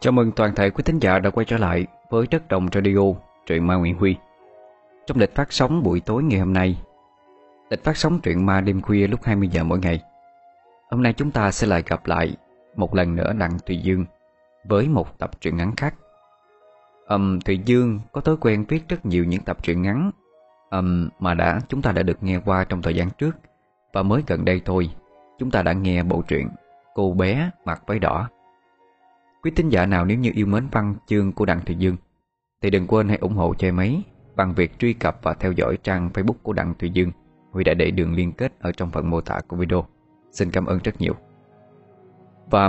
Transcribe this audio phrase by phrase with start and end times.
[0.00, 3.00] Chào mừng toàn thể quý thính giả đã quay trở lại với Đất Đồng Radio,
[3.46, 4.16] truyện ma Nguyễn Huy.
[5.06, 6.78] Trong lịch phát sóng buổi tối ngày hôm nay,
[7.70, 10.02] lịch phát sóng truyện ma đêm khuya lúc 20 giờ mỗi ngày.
[10.90, 12.36] Hôm nay chúng ta sẽ lại gặp lại
[12.76, 14.04] một lần nữa Đặng Tùy Dương
[14.64, 15.94] với một tập truyện ngắn khác.
[17.08, 20.10] Um, Tùy Dương có thói quen viết rất nhiều những tập truyện ngắn
[20.70, 23.36] um, mà đã chúng ta đã được nghe qua trong thời gian trước
[23.92, 24.90] và mới gần đây thôi
[25.38, 26.48] chúng ta đã nghe bộ truyện
[26.94, 28.28] Cô bé mặc váy đỏ.
[29.42, 31.96] Quý tín giả nào nếu như yêu mến văn chương của Đặng Thùy Dương
[32.62, 34.02] thì đừng quên hãy ủng hộ cho em ấy
[34.36, 37.10] bằng việc truy cập và theo dõi trang Facebook của Đặng Thùy Dương.
[37.50, 39.86] Huy đã để đường liên kết ở trong phần mô tả của video.
[40.30, 41.14] Xin cảm ơn rất nhiều.
[42.50, 42.66] Và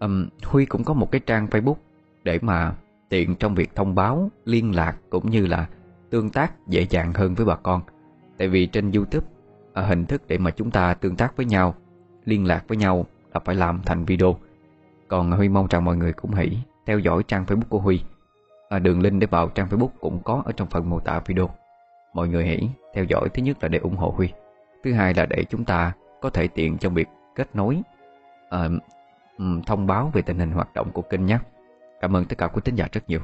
[0.00, 1.74] um, Huy cũng có một cái trang Facebook
[2.22, 2.74] để mà
[3.08, 5.68] tiện trong việc thông báo, liên lạc cũng như là
[6.10, 7.82] tương tác dễ dàng hơn với bà con.
[8.38, 9.26] Tại vì trên YouTube
[9.72, 11.74] ở hình thức để mà chúng ta tương tác với nhau,
[12.24, 14.36] liên lạc với nhau là phải làm thành video.
[15.10, 18.00] Còn Huy mong rằng mọi người cũng hãy theo dõi trang Facebook của Huy.
[18.68, 21.50] À, đường link để vào trang Facebook cũng có ở trong phần mô tả video.
[22.14, 24.32] Mọi người hãy theo dõi thứ nhất là để ủng hộ Huy.
[24.84, 27.82] Thứ hai là để chúng ta có thể tiện trong việc kết nối
[28.50, 28.68] à,
[29.66, 31.38] thông báo về tình hình hoạt động của kênh nhé.
[32.00, 33.20] Cảm ơn tất cả quý tín giả rất nhiều.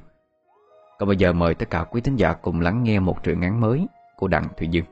[0.98, 3.60] Còn bây giờ mời tất cả quý tín giả cùng lắng nghe một truyện ngắn
[3.60, 4.84] mới của Đặng thủy Dương.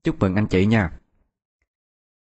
[0.08, 0.92] Chúc mừng anh chị nha.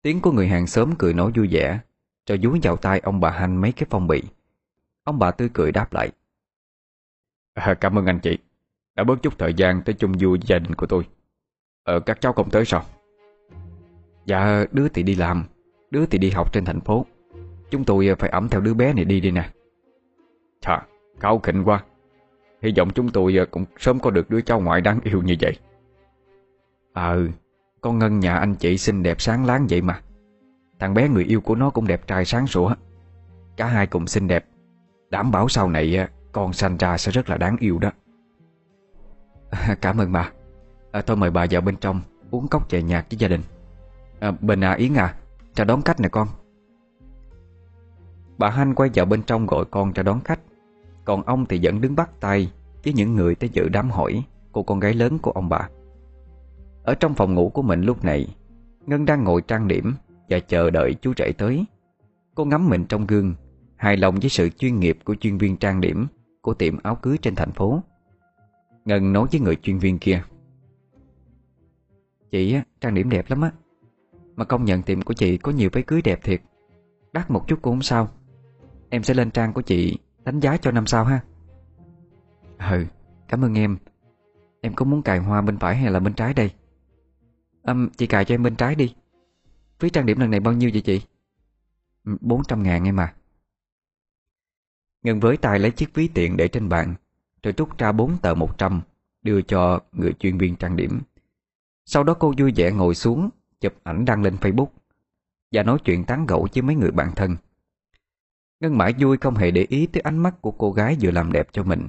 [0.03, 1.78] Tiếng của người hàng xóm cười nói vui vẻ,
[2.25, 4.22] cho dúi vào tay ông bà Hanh mấy cái phong bì.
[5.05, 6.11] Ông bà tươi cười đáp lại.
[7.55, 8.39] À, cảm ơn anh chị,
[8.95, 11.06] đã bớt chút thời gian tới chung vui với gia đình của tôi.
[11.83, 12.84] Ờ, các cháu không tới sao?
[14.27, 15.45] Dạ, đứa thì đi làm,
[15.91, 17.06] đứa thì đi học trên thành phố.
[17.70, 19.50] Chúng tôi phải ẩm theo đứa bé này đi đi nè.
[20.61, 20.86] Chà,
[21.20, 21.84] cao khỉnh quá.
[22.62, 25.56] Hy vọng chúng tôi cũng sớm có được đứa cháu ngoại đáng yêu như vậy.
[26.92, 27.28] Ờ,
[27.84, 30.00] con Ngân nhà anh chị xinh đẹp sáng láng vậy mà.
[30.78, 32.74] Thằng bé người yêu của nó cũng đẹp trai sáng sủa.
[33.56, 34.44] Cả hai cùng xinh đẹp.
[35.10, 37.90] Đảm bảo sau này à, con sanh ra sẽ rất là đáng yêu đó.
[39.80, 40.30] Cảm ơn bà.
[40.92, 42.00] À, Tôi mời bà vào bên trong
[42.30, 43.40] uống cốc chè nhạt với gia đình.
[44.20, 45.14] À, Bình à Yến à,
[45.55, 46.28] chào đón khách nè con.
[48.39, 50.40] Bà Hanh quay vào bên trong gọi con cho đón khách.
[51.05, 52.52] Còn ông thì vẫn đứng bắt tay
[52.84, 55.68] với những người tới dự đám hỏi của con gái lớn của ông bà.
[56.84, 58.36] Ở trong phòng ngủ của mình lúc này,
[58.86, 59.95] Ngân đang ngồi trang điểm
[60.28, 61.64] và chờ đợi chú rể tới.
[62.34, 63.34] Cô ngắm mình trong gương,
[63.77, 66.06] hài lòng với sự chuyên nghiệp của chuyên viên trang điểm
[66.40, 67.83] của tiệm áo cưới trên thành phố.
[68.84, 70.22] Ngân nói với người chuyên viên kia.
[72.30, 73.52] Chị á, trang điểm đẹp lắm á.
[74.36, 76.40] Mà công nhận tiệm của chị có nhiều váy cưới đẹp thiệt.
[77.12, 78.08] Đắt một chút cũng không sao.
[78.90, 81.20] Em sẽ lên trang của chị đánh giá cho năm sau ha.
[82.70, 82.84] Ừ,
[83.28, 83.78] cảm ơn em.
[84.61, 86.51] Em có muốn cài hoa bên phải hay là bên trái đây?
[87.64, 88.95] À, chị cài cho em bên trái đi.
[89.79, 91.02] Phí trang điểm lần này bao nhiêu vậy chị?
[92.20, 93.14] 400 ngàn em à.
[95.02, 96.95] Ngân với tay lấy chiếc ví tiền để trên bàn
[97.42, 98.80] Rồi rút ra 4 tờ 100
[99.23, 101.01] Đưa cho người chuyên viên trang điểm.
[101.85, 103.30] Sau đó cô vui vẻ ngồi xuống
[103.61, 104.69] Chụp ảnh đăng lên Facebook
[105.52, 107.36] Và nói chuyện tán gẫu với mấy người bạn thân.
[108.61, 111.33] Ngân mãi vui không hề để ý tới ánh mắt của cô gái vừa làm
[111.33, 111.89] đẹp cho mình.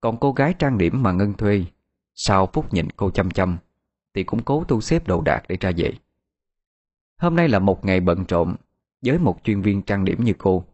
[0.00, 1.64] Còn cô gái trang điểm mà Ngân thuê
[2.14, 3.58] Sau phút nhìn cô chăm chăm
[4.14, 5.92] thì cũng cố thu xếp đồ đạc để ra về.
[7.16, 8.56] Hôm nay là một ngày bận rộn
[9.02, 10.64] Với một chuyên viên trang điểm như cô.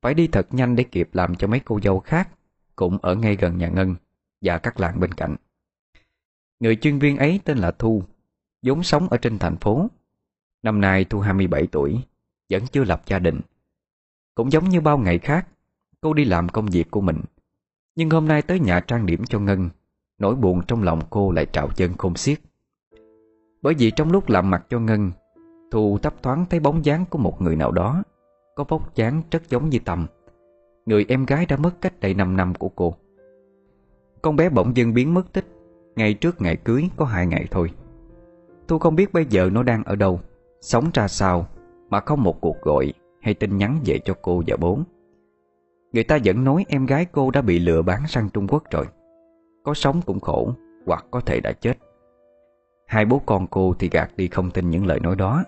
[0.00, 2.28] Phải đi thật nhanh để kịp làm cho mấy cô dâu khác
[2.76, 3.94] Cũng ở ngay gần nhà Ngân
[4.40, 5.36] Và các làng bên cạnh.
[6.60, 8.02] Người chuyên viên ấy tên là Thu,
[8.62, 9.88] vốn sống ở trên thành phố.
[10.62, 12.00] Năm nay Thu 27 tuổi,
[12.50, 13.40] Vẫn chưa lập gia đình.
[14.34, 15.48] Cũng giống như bao ngày khác,
[16.00, 17.20] Cô đi làm công việc của mình.
[17.94, 19.70] Nhưng hôm nay tới nhà trang điểm cho Ngân,
[20.18, 22.40] Nỗi buồn trong lòng cô lại trào chân khôn xiết
[23.62, 25.10] bởi vì trong lúc làm mặt cho Ngân
[25.70, 28.02] Thu thấp thoáng thấy bóng dáng của một người nào đó,
[28.54, 30.06] Có vóc dáng rất giống như Tâm
[30.86, 32.94] Người em gái đã mất cách đây 5 năm của cô.
[34.22, 35.46] Con bé bỗng dưng biến mất tích
[35.96, 37.70] ngày trước ngày cưới có hai ngày thôi.
[38.68, 40.20] Thu không biết bây giờ nó đang ở đâu,
[40.60, 41.46] Sống ra sao,
[41.90, 42.92] Mà không một cuộc gọi
[43.22, 44.78] hay tin nhắn về cho cô và bố.
[45.92, 48.86] Người ta vẫn nói em gái cô đã bị lừa bán sang Trung Quốc rồi.
[49.64, 50.54] Có sống cũng khổ,
[50.86, 51.78] Hoặc có thể đã chết.
[52.90, 55.44] Hai bố con cô thì gạt đi không tin những lời nói đó.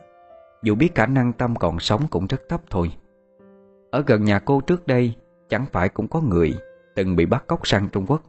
[0.63, 2.93] Dù biết khả năng Tâm còn sống cũng rất thấp thôi.
[3.91, 5.15] Ở gần nhà cô trước đây,
[5.49, 6.55] Chẳng phải cũng có người
[6.95, 8.23] Từng bị bắt cóc sang Trung Quốc.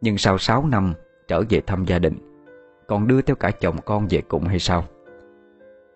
[0.00, 0.94] Nhưng sau 6 năm
[1.28, 2.14] trở về thăm gia đình,
[2.86, 4.84] Còn đưa theo cả chồng con về cùng hay sao?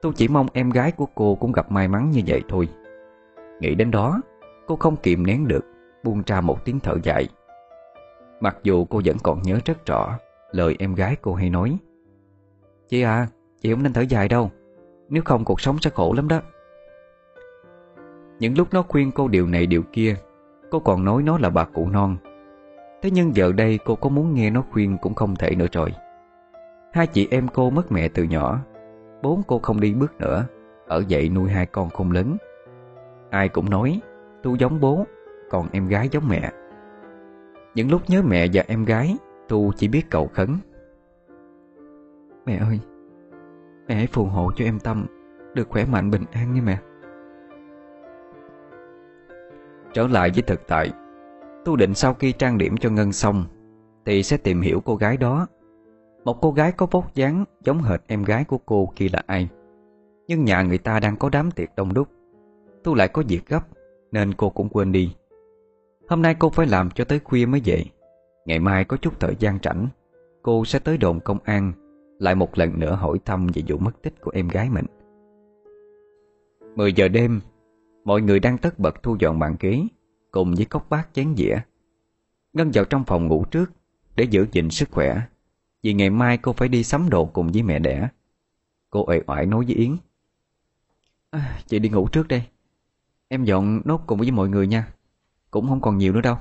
[0.02, 2.68] Tôi chỉ mong em gái của cô cũng gặp may mắn như vậy thôi.
[3.60, 4.20] Nghĩ đến đó,
[4.66, 5.64] Cô không kìm nén được,
[6.02, 7.28] Buông ra một tiếng thở dài.
[8.40, 10.18] Mặc dù cô vẫn còn nhớ rất rõ
[10.50, 11.78] Lời em gái cô hay nói
[12.88, 13.26] Chị à,
[13.60, 14.50] chị không nên thở dài đâu.
[15.08, 16.40] Nếu không cuộc sống sẽ khổ lắm đó.
[18.38, 20.16] Những lúc nó khuyên cô điều này điều kia
[20.70, 22.16] Cô còn nói nó là bà cụ non.
[23.02, 25.92] Thế nhưng giờ đây cô có muốn nghe nó khuyên cũng không thể nữa rồi.
[26.92, 28.58] Hai chị em cô mất mẹ từ nhỏ
[29.22, 30.46] Bốn cô không đi bước nữa
[30.86, 32.36] Ở dậy nuôi hai con không lớn.
[33.30, 34.00] Ai cũng nói
[34.42, 35.04] Tu giống bố
[35.50, 36.52] Còn em gái giống mẹ.
[37.74, 39.16] Những lúc nhớ mẹ và em gái
[39.48, 40.56] Tu chỉ biết cầu khấn.
[42.46, 42.80] Mẹ ơi,
[43.88, 45.06] Mẹ hãy phù hộ cho em Tâm,
[45.54, 46.78] Được khỏe mạnh, bình an nha mẹ.
[49.92, 50.92] Trở lại với thực tại,
[51.64, 53.44] Tu định sau khi trang điểm cho Ngân xong,
[54.04, 55.46] Thì sẽ tìm hiểu cô gái đó.
[56.24, 59.48] Một cô gái có vóc dáng Giống hệt em gái của cô kia là ai.
[60.28, 62.08] Nhưng nhà người ta đang có đám tiệc đông đúc,
[62.84, 63.60] Tu lại có việc gấp,
[64.12, 65.14] Nên cô cũng quên đi.
[66.08, 67.84] Hôm nay cô phải làm cho tới khuya mới về.
[68.46, 69.88] Ngày mai có chút thời gian rảnh,
[70.42, 71.72] Cô sẽ tới đồn công an
[72.22, 74.86] lại một lần nữa hỏi thăm về vụ mất tích của em gái mình.
[76.76, 77.40] 10 giờ đêm
[78.04, 79.82] Mọi người đang tất bật thu dọn bàn ghế
[80.30, 81.56] Cùng với cốc bát chén dĩa.
[82.52, 83.70] Ngân vào trong phòng ngủ trước
[84.16, 85.22] Để giữ gìn sức khỏe
[85.82, 88.08] Vì ngày mai cô phải đi sắm đồ cùng với mẹ đẻ.
[88.90, 89.96] Cô ệ oải nói với Yến.
[91.30, 92.42] À, Chị đi ngủ trước đây.
[93.28, 94.92] Em dọn nốt cùng với mọi người nha.
[95.50, 96.36] Cũng không còn nhiều nữa đâu.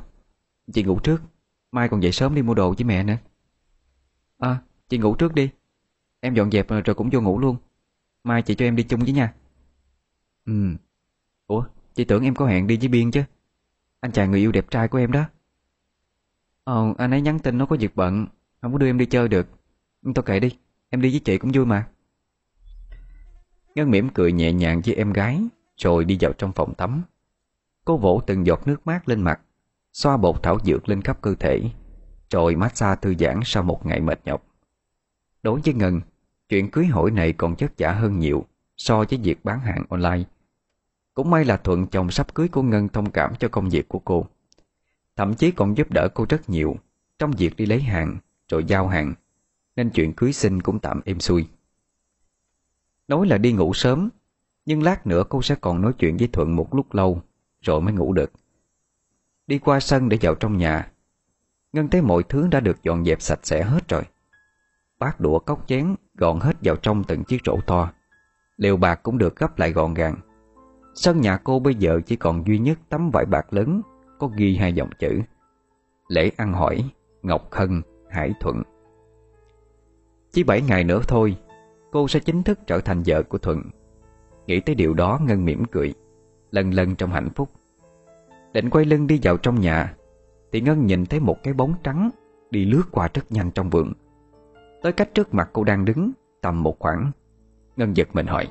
[0.73, 1.21] Chị ngủ trước.
[1.71, 3.17] Mai còn dậy sớm đi mua đồ với mẹ nữa.
[4.37, 5.49] À chị ngủ trước đi.
[6.21, 7.57] Em dọn dẹp rồi cũng vô ngủ luôn.
[8.23, 9.33] Mai chị cho em đi chung với nha.
[10.45, 10.75] Ừ.
[11.47, 11.63] Ủa
[11.93, 13.23] chị tưởng em có hẹn đi với Biên chứ?
[13.99, 15.25] Anh chàng người yêu đẹp trai của em đó.
[16.63, 18.25] Ờ anh ấy nhắn tin nó có việc bận
[18.61, 19.47] Không có đưa em đi chơi được.
[20.01, 20.57] Nhưng tôi kệ đi
[20.89, 21.87] Em đi với chị cũng vui mà.
[23.75, 25.41] Ngân mỉm cười nhẹ nhàng với em gái
[25.77, 27.03] Rồi đi vào trong phòng tắm.
[27.85, 29.41] Cô vỗ từng giọt nước mát lên mặt
[29.93, 31.61] Xoa bột thảo dược lên khắp cơ thể
[32.29, 34.45] Rồi massage thư giãn sau một ngày mệt nhọc.
[35.43, 36.01] Đối với Ngân
[36.51, 38.45] Chuyện cưới hỏi này còn chất giả hơn nhiều
[38.77, 40.23] So với việc bán hàng online.
[41.13, 43.99] Cũng may là Thuận chồng sắp cưới của Ngân thông cảm cho công việc của
[43.99, 44.25] cô.
[45.15, 46.75] Thậm chí còn giúp đỡ cô rất nhiều
[47.19, 48.17] Trong việc đi lấy hàng,
[48.49, 49.13] Rồi giao hàng,
[49.75, 51.47] Nên chuyện cưới sinh cũng tạm êm xuôi.
[53.07, 54.09] Nói là đi ngủ sớm,
[54.65, 57.21] Nhưng lát nữa cô sẽ còn nói chuyện với Thuận một lúc lâu,
[57.61, 58.31] Rồi mới ngủ được.
[59.47, 60.91] Đi qua sân để vào trong nhà,
[61.73, 64.03] Ngân thấy mọi thứ đã được dọn dẹp sạch sẽ hết rồi.
[64.99, 67.91] Bát đũa cốc chén gọn hết vào trong từng chiếc rổ to.
[68.57, 70.15] Liều bạc cũng được gấp lại gọn gàng.
[70.95, 73.81] Sân nhà cô bây giờ chỉ còn duy nhất tấm vải bạc lớn,
[74.19, 75.21] Có ghi hai dòng chữ.
[76.07, 76.89] Lễ ăn hỏi,
[77.21, 78.63] Ngọc Hân, Hải Thuận.
[80.31, 81.35] Chỉ bảy ngày nữa thôi,
[81.91, 83.61] Cô sẽ chính thức trở thành vợ của Thuận.
[84.47, 85.93] Nghĩ tới điều đó Ngân mỉm cười
[86.51, 87.49] Lần lần trong hạnh phúc.
[88.53, 89.95] Định quay lưng đi vào trong nhà,
[90.51, 92.09] Thì Ngân nhìn thấy một cái bóng trắng
[92.51, 93.93] Đi lướt qua rất nhanh trong vườn.
[94.81, 96.11] Tới cách trước mặt cô đang đứng
[96.41, 97.11] Tầm một khoảng
[97.75, 98.47] Ngân giật mình hỏi.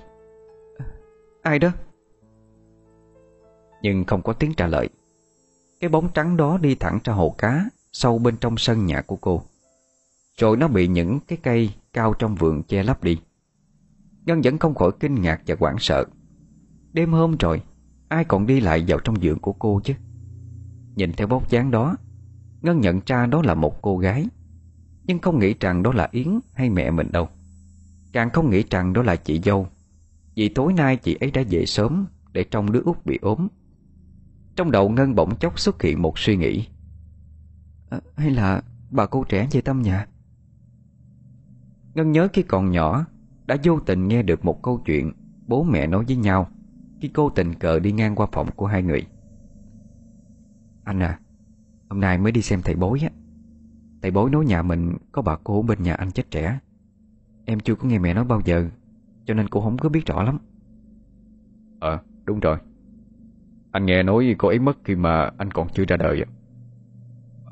[1.42, 1.70] Ai đó?
[3.82, 4.88] Nhưng không có tiếng trả lời.
[5.80, 9.16] Cái bóng trắng đó đi thẳng ra hồ cá Sâu bên trong sân nhà của
[9.16, 9.42] cô.
[10.36, 13.20] Rồi nó bị những cái cây Cao trong vườn che lấp đi.
[14.26, 16.04] Ngân vẫn không khỏi kinh ngạc và hoảng sợ.
[16.92, 17.62] Đêm hôm rồi
[18.08, 19.94] Ai còn đi lại vào trong giường của cô chứ?
[20.94, 21.96] Nhìn theo bóng dáng đó
[22.62, 24.26] Ngân nhận ra đó là một cô gái
[25.10, 27.28] nhưng không nghĩ rằng đó là Yến hay mẹ mình đâu.
[28.12, 29.68] Càng không nghĩ rằng đó là chị dâu.
[30.34, 33.48] Vì tối nay chị ấy đã về sớm Để trong đứa út bị ốm.
[34.56, 36.66] Trong đầu Ngân bỗng chốc xuất hiện một suy nghĩ.
[37.90, 40.06] À, Hay là bà cô trẻ về tâm nhà?
[41.94, 43.06] Ngân nhớ khi còn nhỏ
[43.46, 45.12] Đã vô tình nghe được một câu chuyện
[45.46, 46.48] Bố mẹ nói với nhau
[47.00, 49.06] Khi cô tình cờ đi ngang qua phòng của hai người.
[50.84, 51.18] Anh à
[51.88, 53.19] Hôm nay mới đi xem thầy bối á.
[54.02, 56.58] Thầy bối nói nhà mình có bà cô bên nhà anh chết trẻ.
[57.44, 58.68] Em chưa có nghe mẹ nói bao giờ
[59.24, 60.38] Cho nên cũng không có biết rõ lắm.
[61.80, 62.56] Ờ đúng rồi.
[63.72, 66.24] Anh nghe nói cô ấy mất khi mà anh còn chưa ra đời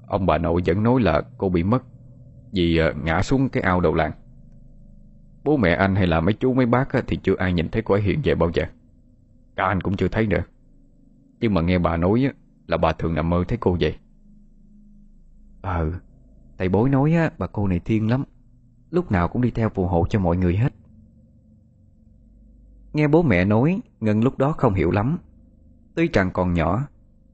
[0.06, 1.82] Ông bà nội vẫn nói là cô bị mất
[2.52, 4.12] Vì ờ, ngã xuống cái ao đầu làng.
[5.44, 7.94] Bố mẹ anh hay là mấy chú mấy bác thì chưa ai nhìn thấy cô
[7.94, 8.64] ấy hiện về bao giờ.
[9.56, 10.42] Cả anh cũng chưa thấy nữa.
[11.40, 12.30] Nhưng mà nghe bà nói
[12.66, 13.96] là bà thường nằm mơ thấy cô vậy.
[15.62, 15.92] Ờ
[16.58, 18.24] Thầy bối nói á, bà cô này thiên lắm.
[18.90, 20.72] Lúc nào cũng đi theo phù hộ cho mọi người hết.
[22.92, 25.18] Nghe bố mẹ nói Ngân lúc đó không hiểu lắm.
[25.94, 26.86] Tuy rằng còn nhỏ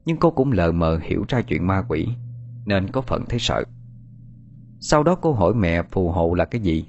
[0.05, 2.07] Nhưng cô cũng lờ mờ hiểu ra chuyện ma quỷ
[2.65, 3.63] Nên có phần thấy sợ.
[4.79, 6.85] Sau đó cô hỏi mẹ phù hộ là cái gì?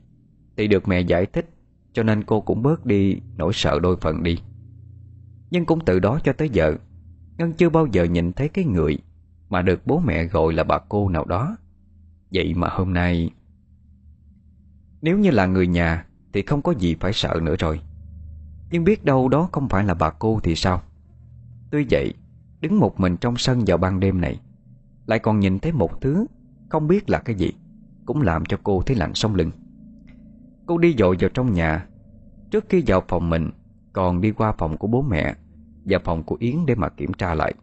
[0.56, 1.48] Thì được mẹ giải thích
[1.92, 4.38] Cho nên cô cũng bớt đi nỗi sợ đôi phần đi.
[5.50, 6.74] Nhưng cũng từ đó cho tới giờ
[7.38, 8.98] Ngân chưa bao giờ nhìn thấy cái người
[9.48, 11.56] Mà được bố mẹ gọi là bà cô nào đó.
[12.32, 13.30] Vậy mà hôm nay,
[15.02, 17.80] Nếu như là người nhà Thì không có gì phải sợ nữa rồi.
[18.70, 20.82] Nhưng biết đâu đó không phải là bà cô thì sao?
[21.70, 22.14] Tuy vậy,
[22.60, 24.40] Đứng một mình trong sân vào ban đêm này,
[25.06, 26.26] Lại còn nhìn thấy một thứ
[26.68, 27.52] Không biết là cái gì,
[28.06, 29.50] Cũng làm cho cô thấy lạnh sống lưng.
[30.66, 31.86] Cô đi dội vào trong nhà.
[32.50, 33.50] Trước khi vào phòng mình,
[33.92, 35.34] Còn đi qua phòng của bố mẹ
[35.84, 37.54] Và phòng của Yến để mà kiểm tra lại.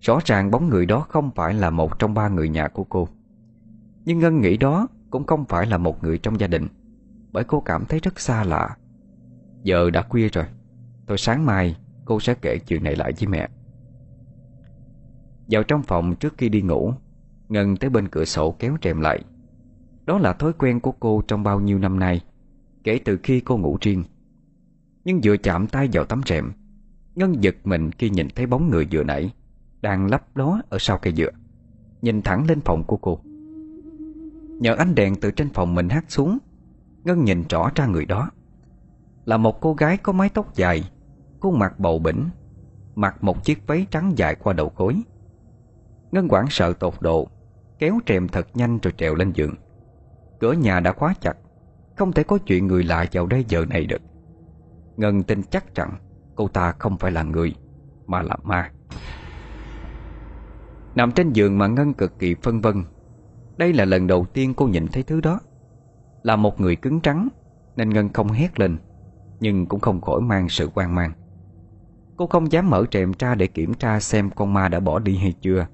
[0.00, 3.08] Rõ ràng bóng người đó không phải là một trong ba người nhà của cô.
[4.06, 6.68] Nhưng Ngân nghĩ đó cũng không phải là một người trong gia đình,
[7.32, 8.76] Bởi cô cảm thấy rất xa lạ.
[9.62, 10.44] Giờ đã khuya rồi
[11.06, 13.48] Thôi sáng mai cô sẽ kể chuyện này lại với mẹ.
[15.48, 16.92] Vào trong phòng trước khi đi ngủ,
[17.48, 19.24] Ngân tới bên cửa sổ kéo rèm lại.
[20.04, 22.20] Đó là thói quen của cô trong bao nhiêu năm nay,
[22.84, 24.04] Kể từ khi cô ngủ riêng.
[25.04, 26.52] Nhưng vừa chạm tay vào tấm rèm,
[27.14, 29.32] Ngân giật mình khi nhìn thấy bóng người vừa nãy
[29.80, 31.30] Đang lấp ló ở sau cây dừa
[32.02, 33.20] Nhìn thẳng lên phòng của cô.
[34.60, 36.38] Nhờ ánh đèn từ trên phòng mình hát xuống,
[37.04, 38.30] Ngân nhìn rõ ra người đó.
[39.24, 40.90] Là một cô gái có mái tóc dài,
[41.40, 42.28] Khuôn mặt bầu bỉnh,
[42.94, 45.02] Mặc một chiếc váy trắng dài qua đầu gối.
[46.12, 47.28] Ngân quảng sợ tột độ,
[47.78, 49.54] Kéo trèm thật nhanh rồi trèo lên giường.
[50.40, 51.36] Cửa nhà đã khóa chặt,
[51.96, 54.02] Không thể có chuyện người lạ vào đây giờ này được.
[54.96, 55.98] Ngân tin chắc rằng
[56.34, 57.54] Cô ta không phải là người,
[58.06, 58.70] Mà là ma.
[60.94, 62.84] Nằm trên giường mà Ngân cực kỳ phân vân
[63.58, 65.40] đây là lần đầu tiên cô nhìn thấy thứ đó.
[66.22, 67.28] Là một người cứng trắng,
[67.76, 68.76] Nên Ngân không hét lên,
[69.40, 71.12] Nhưng cũng không khỏi mang sự quan mang.
[72.16, 75.16] Cô không dám mở trệm ra để kiểm tra xem con ma đã bỏ đi
[75.16, 75.66] hay chưa.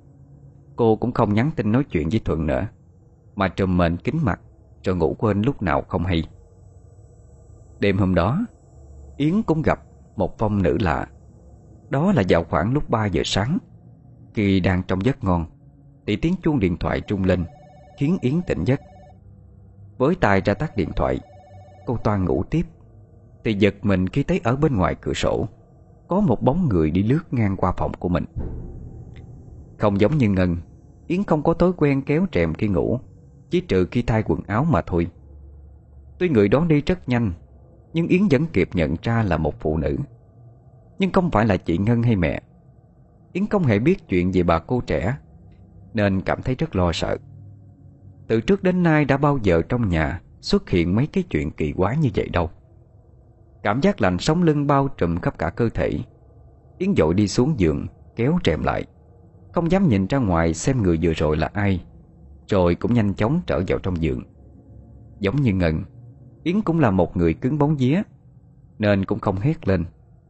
[0.76, 2.66] Cô cũng không nhắn tin nói chuyện với Thuận nữa,
[3.34, 4.40] Mà trùm mệnh kính mặt,
[4.84, 6.24] Rồi ngủ quên lúc nào không hay.
[7.80, 8.46] Đêm hôm đó,
[9.16, 9.82] Yến cũng gặp
[10.16, 11.08] một phong nữ lạ.
[11.90, 13.58] Đó là vào khoảng lúc 3 giờ sáng,
[14.34, 15.46] Khi đang trong giấc ngon,
[16.06, 17.44] Thì tiếng chuông điện thoại trung lên.
[17.96, 18.80] Khiến Yến tỉnh giấc.
[19.98, 21.20] Với tay ra tắt điện thoại,
[21.86, 22.66] Cô toan ngủ tiếp.
[23.44, 25.48] Thì giật mình khi thấy ở bên ngoài cửa sổ,
[26.08, 28.24] Có một bóng người đi lướt ngang qua phòng của mình.
[29.78, 30.56] Không giống như Ngân,
[31.06, 33.00] Yến không có thói quen kéo trèm khi ngủ,
[33.50, 35.06] Chỉ trừ khi thay quần áo mà thôi.
[36.18, 37.32] Tuy người đó đi rất nhanh,
[37.92, 39.96] Nhưng Yến vẫn kịp nhận ra là một phụ nữ.
[40.98, 42.42] Nhưng không phải là chị Ngân hay mẹ.
[43.32, 45.16] Yến không hề biết chuyện về bà cô trẻ,
[45.94, 47.16] Nên cảm thấy rất lo sợ.
[48.26, 51.72] Từ trước đến nay đã bao giờ trong nhà Xuất hiện mấy cái chuyện kỳ
[51.72, 52.50] quái như vậy đâu?
[53.62, 55.90] Cảm giác lạnh sống lưng bao trùm khắp cả cơ thể.
[56.78, 57.86] Yến dội đi xuống giường,
[58.16, 58.84] Kéo rèm lại.
[59.52, 61.84] Không dám nhìn ra ngoài xem người vừa rồi là ai,
[62.48, 64.22] Rồi cũng nhanh chóng trở vào trong giường.
[65.20, 65.82] Giống như Ngân,
[66.42, 68.02] Yến cũng là một người cứng bóng vía,
[68.78, 69.84] Nên cũng không hét lên,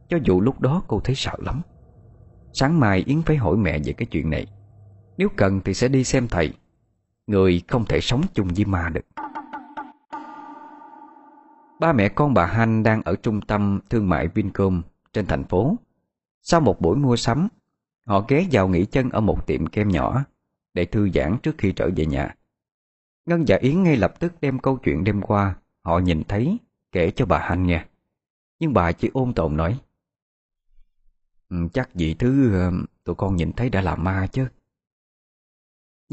[0.09, 1.61] Cho dù lúc đó cô thấy sợ lắm.
[2.53, 4.47] Sáng mai Yến phải hỏi mẹ về cái chuyện này.
[5.17, 6.53] Nếu cần thì sẽ đi xem thầy.
[7.27, 9.05] Người không thể sống chung với ma được
[11.79, 14.81] Ba mẹ con bà Hanh đang ở trung tâm thương mại Vincom
[15.13, 15.75] trên thành phố.
[16.41, 17.47] Sau một buổi mua sắm,
[18.05, 20.23] họ ghé vào nghỉ chân ở một tiệm kem nhỏ
[20.73, 22.35] để thư giãn trước khi trở về nhà.
[23.25, 26.57] Ngân và Yến ngay lập tức đem câu chuyện đêm qua họ nhìn thấy
[26.91, 27.85] kể cho bà Hanh nghe.
[28.59, 29.79] Nhưng bà chỉ ôm tồn nói
[31.49, 32.71] ừ, Chắc gì thứ ờ,
[33.03, 34.47] tụi con nhìn thấy đã là ma chứ.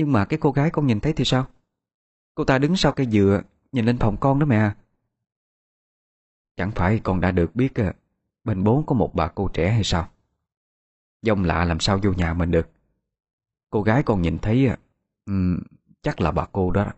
[0.01, 1.47] Nhưng mà cái cô gái con nhìn thấy thì sao?
[2.35, 3.43] Cô ta đứng sau cây dừa
[3.73, 4.71] nhìn lên phòng con đó mẹ.
[6.57, 7.93] Chẳng phải con đã được biết ờ,
[8.45, 10.09] Bên bố có một bà cô trẻ hay sao?
[11.23, 12.69] Dông lạ làm sao vô nhà mình được?
[13.71, 14.71] Cô gái con nhìn thấy
[15.27, 15.59] um,
[16.03, 16.93] Chắc là bà cô đó.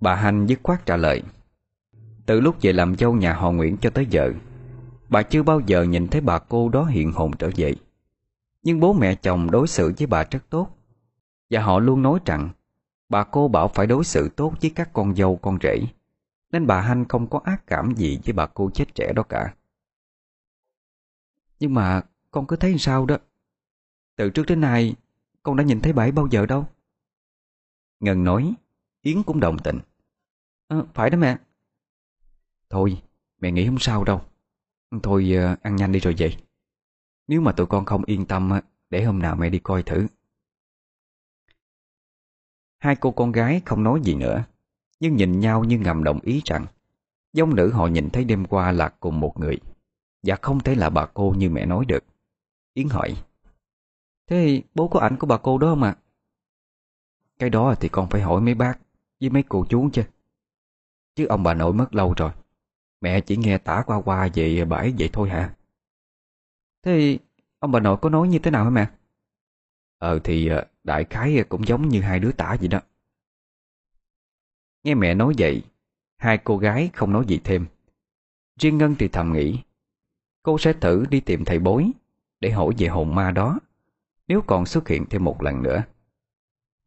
[0.00, 1.22] Bà Hành dứt khoát trả lời.
[2.26, 4.32] Từ lúc về làm dâu nhà họ Nguyễn cho tới giờ
[5.08, 7.74] Bà chưa bao giờ nhìn thấy bà cô đó hiện hồn trở về.
[8.62, 10.76] Nhưng bố mẹ chồng đối xử với bà rất tốt.
[11.50, 12.50] Và họ luôn nói rằng
[13.08, 15.80] Bà cô bảo phải đối xử tốt với các con dâu con rể
[16.52, 19.54] nên bà Hanh không có ác cảm gì với bà cô chết trẻ đó cả.
[21.60, 23.18] Nhưng mà con cứ thấy sao đó?
[24.16, 24.94] Từ trước đến nay
[25.42, 26.66] Con đã nhìn thấy bà ấy bao giờ đâu?
[28.00, 28.54] Ngân nói
[29.02, 29.78] Yến cũng đồng tình.
[30.68, 31.38] À, Phải đó mẹ.
[32.70, 33.02] Thôi
[33.38, 34.20] mẹ nghĩ không sao đâu.
[35.02, 36.36] Thôi ờ, ăn nhanh đi rồi vậy
[37.26, 38.50] Nếu mà tụi con không yên tâm
[38.90, 40.06] Để hôm nào mẹ đi coi thử.
[42.80, 44.44] Hai cô con gái không nói gì nữa,
[45.00, 46.66] nhưng nhìn nhau như ngầm đồng ý rằng,
[47.32, 49.58] Dông nữ họ nhìn thấy đêm qua là cùng một người,
[50.22, 52.04] Và không thể là bà cô như mẹ nói được
[52.74, 53.16] Yến hỏi,
[54.26, 55.96] Thế bố có ảnh của bà cô đó không ạ?
[57.38, 58.78] Cái đó thì con phải hỏi mấy bác
[59.20, 60.02] Với mấy cô chú chứ
[61.14, 62.30] Chứ ông bà nội mất lâu rồi,
[63.00, 65.54] Mẹ chỉ nghe tả qua qua về bãi vậy thôi hả
[66.82, 67.18] Thế
[67.58, 68.86] ông bà nội có nói như thế nào hả mẹ?
[69.98, 72.80] Ờ thì ờ, đại khái cũng giống như hai đứa tả vậy đó.
[74.84, 75.62] Nghe mẹ nói vậy,
[76.16, 77.66] Hai cô gái không nói gì thêm.
[78.60, 79.58] Riêng Ngân thì thầm nghĩ,
[80.42, 81.90] Cô sẽ thử đi tìm thầy bối
[82.40, 83.58] Để hỏi về hồn ma đó,
[84.28, 85.82] Nếu còn xuất hiện thêm một lần nữa.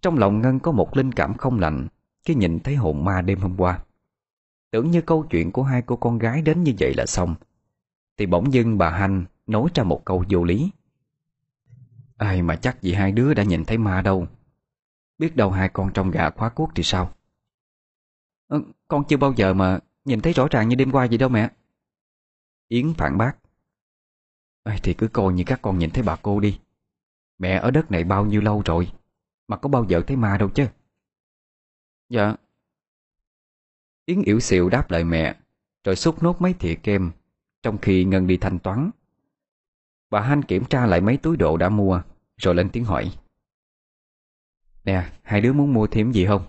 [0.01, 1.87] Trong lòng Ngân có một linh cảm không lành
[2.25, 3.79] Khi nhìn thấy hồn ma đêm hôm qua.
[4.71, 7.35] Tưởng như câu chuyện của hai cô con gái đến như vậy là xong,
[8.17, 10.69] Thì bỗng dưng bà Hanh nói ra một câu vô lý.
[12.17, 14.27] Ai mà chắc gì hai đứa đã nhìn thấy ma đâu.
[15.17, 17.13] Biết đâu hai con trong gà khóa cuốc thì sao?
[18.47, 21.29] Ừ, Con chưa bao giờ mà nhìn thấy rõ ràng như đêm qua vậy đâu
[21.29, 21.49] mẹ.
[22.67, 23.33] Yến phản bác.
[24.63, 26.59] Ê, Thì cứ coi như các con nhìn thấy bà cô đi.
[27.37, 28.91] Mẹ ở đất này bao nhiêu lâu rồi
[29.47, 30.67] Mà có bao giờ thấy ma đâu chứ?
[32.09, 32.35] Dạ.
[34.05, 35.35] Yến yếu xịu đáp lại mẹ
[35.83, 37.11] Rồi xúc nốt mấy thìa kem
[37.61, 38.91] Trong khi Ngân đi thanh toán.
[40.13, 42.01] Bà Hanh kiểm tra lại mấy túi đồ đã mua
[42.37, 43.17] Rồi lên tiếng hỏi.
[44.83, 46.45] Nè, hai đứa muốn mua thêm gì không?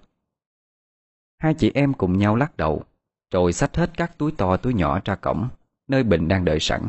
[1.38, 2.82] Hai chị em cùng nhau lắc đầu
[3.30, 5.48] Rồi xách hết các túi to túi nhỏ ra cổng
[5.88, 6.82] Nơi Bình đang đợi sẵn.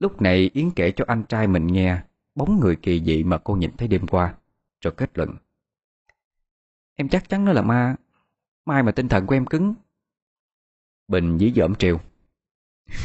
[0.00, 2.02] Lúc này Yến kể cho anh trai mình nghe
[2.34, 4.34] Bóng người kỳ dị mà cô nhìn thấy đêm qua
[4.80, 5.36] Rồi kết luận.
[6.94, 7.96] Em chắc chắn nó là ma
[8.64, 9.74] Mai mà tinh thần của em cứng.
[11.08, 12.00] Bình dí dỏm triều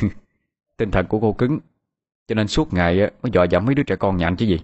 [0.77, 1.59] Tinh thần của cô cứng.
[2.29, 4.59] Cho nên suốt ngày mới dọa dẫm mấy đứa trẻ con nhà anh chứ gì.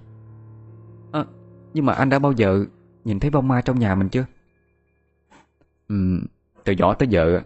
[1.11, 1.25] À,
[1.73, 2.65] Nhưng mà anh đã bao giờ
[3.05, 4.25] Nhìn thấy bông ma trong nhà mình chưa?
[5.87, 5.95] Ừ,
[6.63, 7.41] Từ nhỏ tới giờ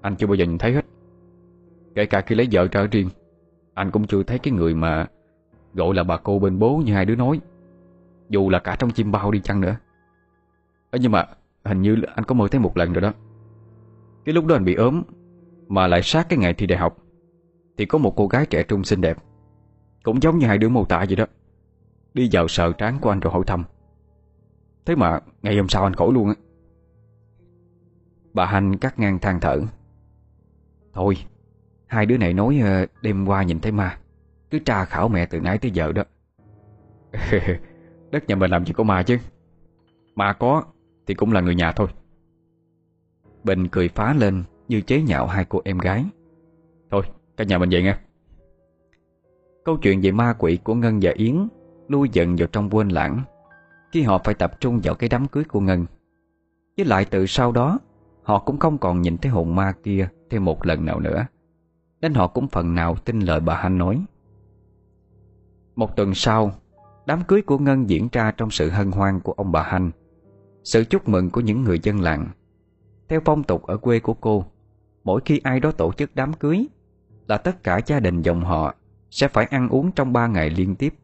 [0.00, 0.84] Anh chưa bao giờ nhìn thấy hết.
[1.94, 3.08] Kể cả khi lấy vợ trở riêng
[3.74, 5.06] Anh cũng chưa thấy cái người mà
[5.74, 7.40] Gọi là bà cô bên bố như hai đứa nói.
[8.28, 9.76] Dù là cả trong chim bao đi chăng nữa.
[10.90, 11.26] À, Nhưng mà
[11.64, 13.12] Hình như anh có mơ thấy một lần rồi đó.
[14.24, 15.02] Cái lúc đó anh bị ốm
[15.68, 16.96] Mà lại sát cái ngày thi đại học
[17.76, 19.16] Thì có một cô gái trẻ trung xinh đẹp
[20.02, 21.26] cũng giống như hai đứa mô tả vậy đó.
[22.14, 23.64] Đi vào sờ trán của anh rồi hỏi thăm.
[24.86, 26.34] Thế mà ngày hôm sau anh khỏi luôn á.
[28.32, 29.60] Bà Hành cắt ngang than thở.
[30.92, 31.16] Thôi,
[31.90, 33.98] Hai đứa này nói ờ, đêm qua nhìn thấy ma,
[34.50, 36.04] Cứ tra khảo mẹ từ nãy tới giờ đó.
[38.10, 39.18] Đất nhà mình làm gì có ma chứ?
[40.14, 40.64] Ma có
[41.06, 41.88] thì cũng là người nhà thôi.
[43.44, 46.04] Bình cười phá lên Như chế nhạo hai cô em gái.
[46.90, 47.02] Thôi,
[47.36, 47.96] cả nhà mình về nghe.
[49.64, 51.48] Câu chuyện về ma quỷ của Ngân và Yến
[51.88, 53.22] Lui dần vào trong quên lãng,
[53.92, 55.86] Khi họ phải tập trung vào cái đám cưới của Ngân.
[56.76, 57.78] Với lại từ sau đó,
[58.22, 61.26] Họ cũng không còn nhìn thấy hồn ma kia Thêm một lần nào nữa,
[62.00, 64.04] Nên họ cũng phần nào tin lời bà Hanh nói.
[65.76, 66.52] Một tuần sau,
[67.06, 69.90] Đám cưới của Ngân diễn ra trong sự hân hoan của ông bà Hanh,
[70.64, 72.28] sự chúc mừng của những người dân làng.
[73.08, 74.44] Theo phong tục ở quê của cô,
[75.04, 76.66] Mỗi khi ai đó tổ chức đám cưới
[77.28, 78.74] Là tất cả gia đình dòng họ
[79.10, 80.94] sẽ phải ăn uống trong ba ngày liên tiếp.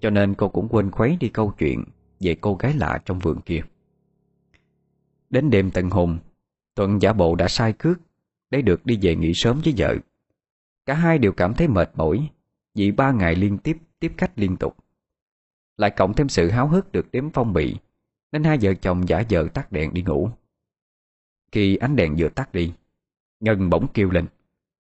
[0.00, 1.84] Cho nên cô cũng quên khuấy đi câu chuyện
[2.20, 3.62] Về cô gái lạ trong vườn kia.
[5.30, 6.18] Đến đêm tận hùng
[6.76, 8.00] Thuận giả bộ đã sai cước
[8.50, 9.96] Để được đi về nghỉ sớm với vợ.
[10.86, 12.30] Cả hai đều cảm thấy mệt mỏi
[12.74, 14.76] Vì ba ngày liên tiếp tiếp khách liên tục.
[15.76, 17.76] Lại cộng thêm sự háo hức được đếm phong bị
[18.32, 20.30] nên hai vợ chồng giả vờ tắt đèn đi ngủ.
[21.52, 22.72] Khi ánh đèn vừa tắt đi,
[23.40, 24.26] Ngân bỗng kêu lên,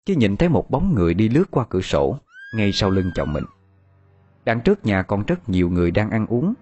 [0.06, 2.17] Chứ nhìn thấy một bóng người đi lướt qua cửa sổ.
[2.54, 3.44] Ngay sau lưng chồng mình.
[4.46, 6.54] Đằng trước nhà còn rất nhiều người đang ăn uống,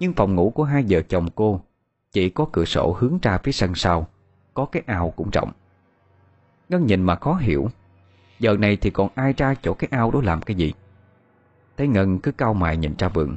[0.00, 1.60] Nhưng phòng ngủ của hai vợ chồng cô
[2.12, 4.06] Chỉ có cửa sổ hướng ra phía sân sau,
[4.54, 5.52] Có cái ao cũng rộng.
[6.68, 7.68] Ngân nhìn mà khó hiểu,
[8.38, 10.72] Giờ này thì còn ai ra chỗ cái ao đó làm cái gì?
[11.76, 13.36] Thấy Ngân cứ cau mày nhìn ra vườn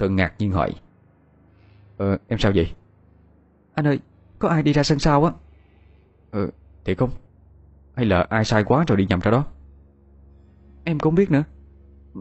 [0.00, 0.72] thường ngạc nhiên hỏi
[1.96, 2.72] Ờ em sao vậy?
[3.74, 3.98] Anh ơi,
[4.38, 5.32] có ai đi ra sân sau á?
[6.30, 6.48] Ờ
[6.84, 7.10] thiệt không?
[7.96, 9.44] Hay là ai sai quá rồi đi nhầm ra đó?
[10.84, 11.44] Em cũng biết nữa.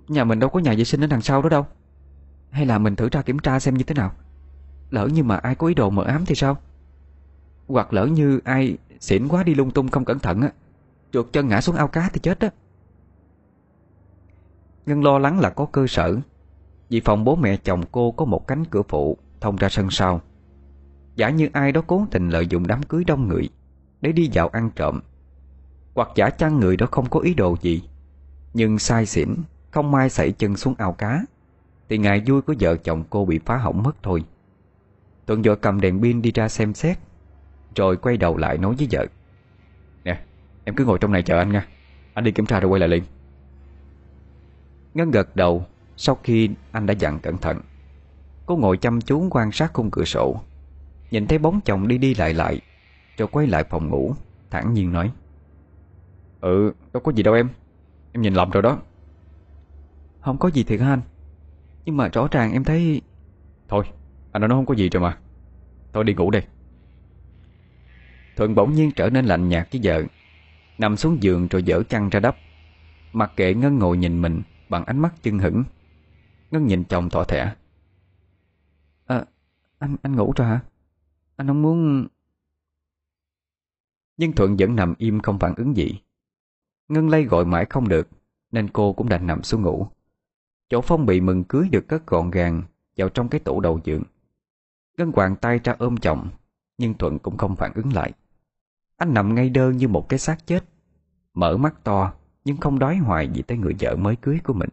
[0.08, 1.66] Nhà mình đâu có nhà vệ sinh ở đằng sau đó đâu.
[2.50, 4.12] Hay là mình thử ra kiểm tra xem như thế nào.
[4.90, 6.58] Lỡ như mà ai có ý đồ mờ ám thì sao?
[7.68, 10.52] Hoặc lỡ như ai xỉn quá đi lung tung không cẩn thận á,
[11.14, 12.50] Trượt chân ngã xuống ao cá thì chết á.
[14.86, 16.18] Ngân lo lắng là có cơ sở.
[16.90, 20.22] Vì phòng bố mẹ chồng cô có một cánh cửa phụ thông ra sân sau.
[21.16, 23.50] Giả như ai đó cố tình lợi dụng đám cưới đông người
[24.02, 25.00] Để đi vào ăn trộm.
[25.96, 27.84] Hoặc giả chăng người đó không có ý đồ gì.
[28.54, 29.36] Nhưng sai xỉn,
[29.72, 31.22] Không may xảy chân xuống ao cá.
[31.90, 34.24] Thì ngày vui của vợ chồng cô bị phá hỏng mất thôi.
[35.26, 36.98] Tuần vợ cầm đèn pin đi ra xem xét,
[37.76, 39.06] Rồi quay đầu lại nói với vợ.
[40.04, 40.22] Nè,
[40.64, 41.68] em cứ ngồi trong này chờ anh nha.
[42.14, 43.04] Anh đi kiểm tra rồi quay lại liền.
[44.94, 45.66] Ngân gật đầu,
[45.98, 47.62] Sau khi anh đã dặn cẩn thận,
[48.46, 50.42] Cô ngồi chăm chú quan sát khung cửa sổ.
[51.12, 52.62] Nhìn thấy bóng chồng đi đi lại lại,
[53.18, 54.14] Rồi quay lại phòng ngủ,
[54.50, 55.12] thản nhiên nói.
[56.42, 57.50] Ừ đâu có gì đâu em.
[58.20, 58.82] Em nhìn lầm rồi đó.
[60.20, 61.02] Không có gì thiệt anh.
[61.86, 63.02] Nhưng mà rõ ràng em thấy
[63.68, 63.86] Thôi
[64.32, 65.18] anh đã nói không có gì rồi mà.
[65.94, 66.44] Thôi đi ngủ đây
[68.36, 70.04] Thuận bỗng nhiên trở nên lạnh nhạt với vợ
[70.78, 72.38] Nằm xuống giường rồi dở chăn ra đắp.
[73.14, 75.64] Mặc kệ Ngân ngồi nhìn mình Bằng ánh mắt chưng hững
[76.52, 77.56] Ngân nhìn chồng tỏ thẻ.
[79.06, 79.26] À
[79.80, 80.60] anh anh ngủ rồi hả?
[81.36, 82.08] Anh không muốn
[84.18, 86.00] Nhưng Thuận vẫn nằm im không phản ứng gì
[86.90, 88.08] Ngân lay gọi mãi không được,
[88.52, 89.88] Nên cô cũng đành nằm xuống ngủ.
[90.70, 92.64] Chỗ phong bị mừng cưới được cất gọn gàng
[92.98, 94.04] Vào trong cái tủ đầu giường.
[94.98, 96.30] Ngân quàng tay ra ôm chồng,
[96.78, 98.12] Nhưng Thuận cũng không phản ứng lại.
[98.98, 100.64] Anh nằm ngay đơ như một cái xác chết,
[101.34, 102.14] Mở mắt to
[102.46, 104.70] Nhưng không đói hoài gì tới người vợ mới cưới của mình.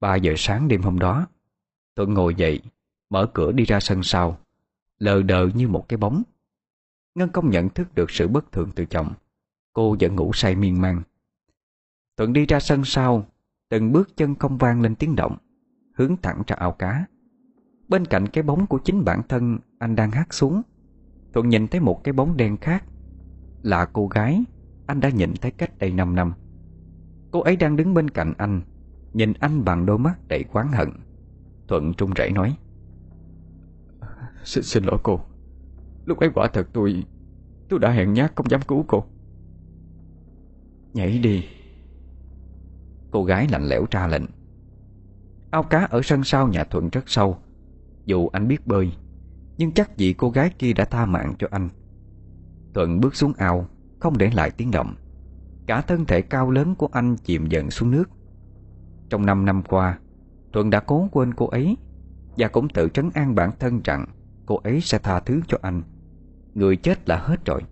[0.00, 1.26] 3 giờ sáng đêm hôm đó,
[1.96, 2.60] Thuận ngồi dậy,
[3.10, 4.38] Mở cửa đi ra sân sau,
[4.98, 6.22] Lờ đờ như một cái bóng.
[7.14, 9.14] Ngân không nhận thức được sự bất thường từ chồng.
[9.76, 11.02] Cô vẫn ngủ say miên man.
[12.16, 13.26] Thuận đi ra sân sau
[13.68, 15.36] Từng bước chân không vang lên tiếng động
[15.94, 17.06] Hướng thẳng ra ao cá.
[17.88, 20.62] Bên cạnh cái bóng của chính bản thân Anh đang hát xuống.
[21.32, 22.84] Thuận nhìn thấy một cái bóng đen khác.
[23.62, 24.44] Là cô gái
[24.86, 26.32] Anh đã nhìn thấy cách đây 5 năm.
[27.30, 28.60] Cô ấy đang đứng bên cạnh anh
[29.12, 30.90] Nhìn anh bằng đôi mắt đầy quán hận.
[31.68, 32.56] Thuận trung rẩy nói
[34.44, 35.20] Xin, xin lỗi cô.
[36.04, 37.04] Lúc ấy quả thật tôi
[37.68, 39.04] Tôi đã hẹn nhát không dám cứu cô.
[40.96, 41.44] Nhảy đi.
[43.10, 44.24] Cô gái lạnh lẽo tra lệnh.
[45.50, 47.38] Ao cá ở sân sau nhà Thuận rất sâu,
[48.04, 48.92] Dù anh biết bơi,
[49.58, 51.68] Nhưng chắc gì cô gái kia đã tha mạng cho anh.
[52.74, 53.66] Thuận bước xuống ao,
[54.00, 54.94] Không để lại tiếng động.
[55.66, 58.10] Cả thân thể cao lớn của anh chìm dần xuống nước.
[59.08, 59.98] Trong 5 năm qua,
[60.52, 61.76] Thuận đã cố quên cô ấy,
[62.36, 64.06] Và cũng tự trấn an bản thân rằng
[64.46, 65.82] Cô ấy sẽ tha thứ cho anh.
[66.54, 67.62] Người chết là hết rồi,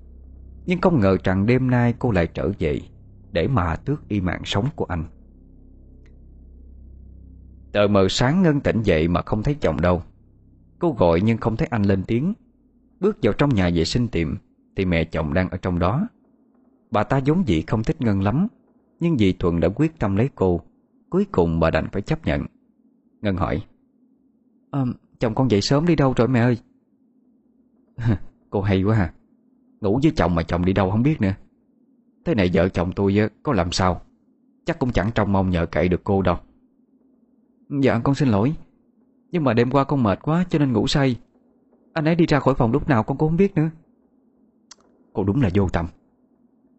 [0.66, 2.80] Nhưng không ngờ rằng đêm nay cô lại trở về.
[3.34, 5.04] Để mà tước y mạng sống của anh.
[7.72, 10.02] Tờ mờ sáng Ngân tỉnh dậy mà không thấy chồng đâu.
[10.78, 12.34] Cô gọi nhưng không thấy anh lên tiếng.
[13.00, 14.34] Bước vào trong nhà vệ sinh tiệm
[14.76, 16.08] Thì mẹ chồng đang ở trong đó.
[16.90, 18.46] Bà ta giống dị không thích Ngân lắm
[19.00, 20.60] Nhưng vì Thuận đã quyết tâm lấy cô.
[21.10, 22.46] Cuối cùng bà đành phải chấp nhận.
[23.22, 23.62] Ngân hỏi
[24.70, 24.80] à,
[25.18, 26.58] Chồng con dậy sớm đi đâu rồi mẹ ơi?
[28.50, 29.12] Cô hay quá ha.
[29.80, 31.34] Ngủ với chồng mà chồng đi đâu không biết nữa.
[32.24, 34.00] Thế này vợ chồng tôi có làm sao?
[34.64, 36.36] Chắc cũng chẳng trông mong nhờ cậy được cô đâu.
[37.82, 38.54] Dạ con xin lỗi.
[39.30, 41.16] Nhưng mà đêm qua con mệt quá cho nên ngủ say.
[41.92, 43.70] Anh ấy đi ra khỏi phòng lúc nào con cũng không biết nữa.
[45.12, 45.86] Cô đúng là vô tâm.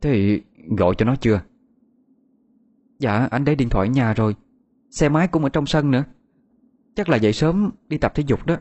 [0.01, 0.41] Thế thì
[0.77, 1.41] gọi cho nó chưa?
[2.99, 4.36] Dạ anh để điện thoại ở nhà rồi.
[4.89, 6.03] Xe máy cũng ở trong sân nữa.
[6.95, 8.58] Chắc là dậy sớm đi tập thể dục đó.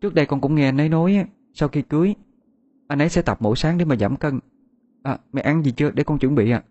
[0.00, 2.14] Trước đây con cũng nghe anh ấy nói Sau khi cưới,
[2.88, 4.38] Anh ấy sẽ tập mỗi sáng để mà giảm cân.
[5.02, 5.90] À mẹ ăn gì chưa?
[5.90, 6.62] Để con chuẩn bị à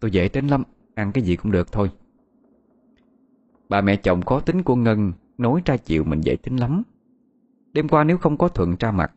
[0.00, 0.62] Tôi dễ tính lắm,
[0.94, 1.90] Ăn cái gì cũng được thôi.
[3.68, 6.82] Bà mẹ chồng có tính của Ngân Nói ra chịu mình dễ tính lắm.
[7.72, 9.12] Đêm qua nếu không có Thuận ra mặt,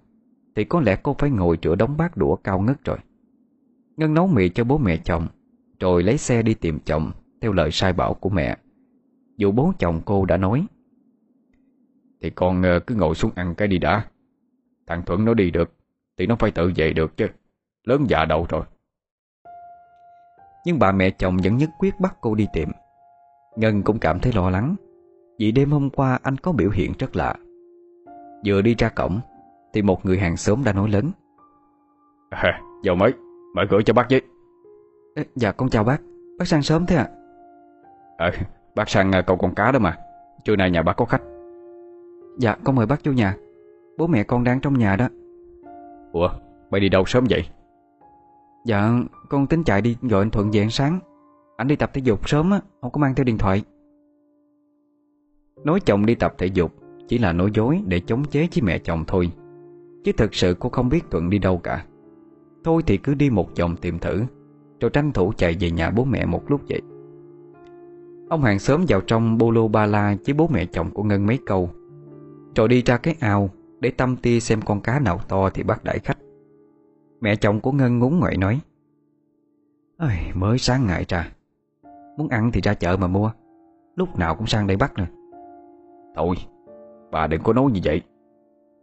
[0.56, 2.98] Thì có lẽ cô phải ngồi rửa đống bát đũa cao ngất rồi.
[3.98, 5.28] Ngân nấu mì cho bố mẹ chồng,
[5.80, 8.58] Rồi lấy xe đi tìm chồng, Theo lời sai bảo của mẹ.
[9.38, 10.66] Dù bố chồng cô đã nói,
[12.22, 14.06] Thì con ờ, cứ ngồi xuống ăn cái đi đã.
[14.88, 15.75] Thằng Thuận nó đi được.
[16.18, 17.28] Thì nó phải tự về được chứ.
[17.84, 18.64] Lớn già đầu rồi.
[20.66, 22.70] Nhưng bà mẹ chồng vẫn nhất quyết bắt cô đi tìm.
[23.56, 24.76] Ngân cũng cảm thấy lo lắng
[25.40, 27.36] Vì đêm hôm qua anh có biểu hiện rất lạ.
[28.46, 29.20] Vừa đi ra cổng
[29.74, 31.12] Thì một người hàng xóm đã nói lớn.
[32.30, 33.14] À, Vào mới
[33.56, 34.22] Mở cửa cho bác với.
[35.16, 36.02] Ê, Dạ con chào bác.
[36.40, 37.08] Bác sang sớm thế ạ.
[37.08, 37.16] À?
[38.18, 38.32] Ờ
[38.76, 39.98] Bác sang à, câu con cá đó mà.
[40.46, 41.22] Trưa nay nhà bác có khách.
[42.38, 43.36] Dạ con mời bác vô nhà.
[43.98, 45.08] Bố mẹ con đang trong nhà đó
[46.16, 46.30] Ủa
[46.72, 47.46] Mày đi đâu sớm vậy?
[48.66, 48.92] Dạ
[49.30, 51.00] con tính chạy đi gọi anh Thuận về ăn sáng.
[51.58, 53.64] Anh đi tập thể dục sớm á Không có mang theo điện thoại.
[55.64, 56.74] Nói chồng đi tập thể dục
[57.08, 59.32] Chỉ là nói dối để chống chế với mẹ chồng thôi.
[60.04, 61.86] Chứ thật sự cô không biết Thuận đi đâu cả.
[62.64, 64.24] Thôi thì cứ đi một vòng tìm thử
[64.80, 66.82] Rồi tranh thủ chạy về nhà bố mẹ một lúc vậy.
[68.30, 71.40] Ông hàng sớm vào trong bolo ba la Với bố mẹ chồng của Ngân mấy
[71.46, 71.70] câu
[72.56, 75.84] Rồi đi ra cái ao Để tâm tia xem con cá nào to thì bắt
[75.84, 76.18] đãi khách.
[77.22, 78.60] Mẹ chồng của Ngân ngúng ngoại nói
[79.98, 81.32] Ôi, Mới sáng ngày ra
[82.18, 83.32] Muốn ăn thì ra chợ mà mua.
[83.96, 85.06] Lúc nào cũng sang đây bắt nè
[86.16, 86.36] Thôi
[87.12, 88.02] Bà đừng có nói như vậy.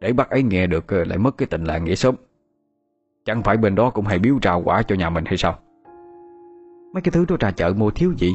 [0.01, 2.15] Để bác ấy nghe được lại mất cái tình làng nghĩa sớm
[3.25, 5.59] Chẳng phải bên đó cũng hay biếu trao quả cho nhà mình hay sao?
[6.93, 8.33] Mấy cái thứ đó ra chợ mua thiếu gì?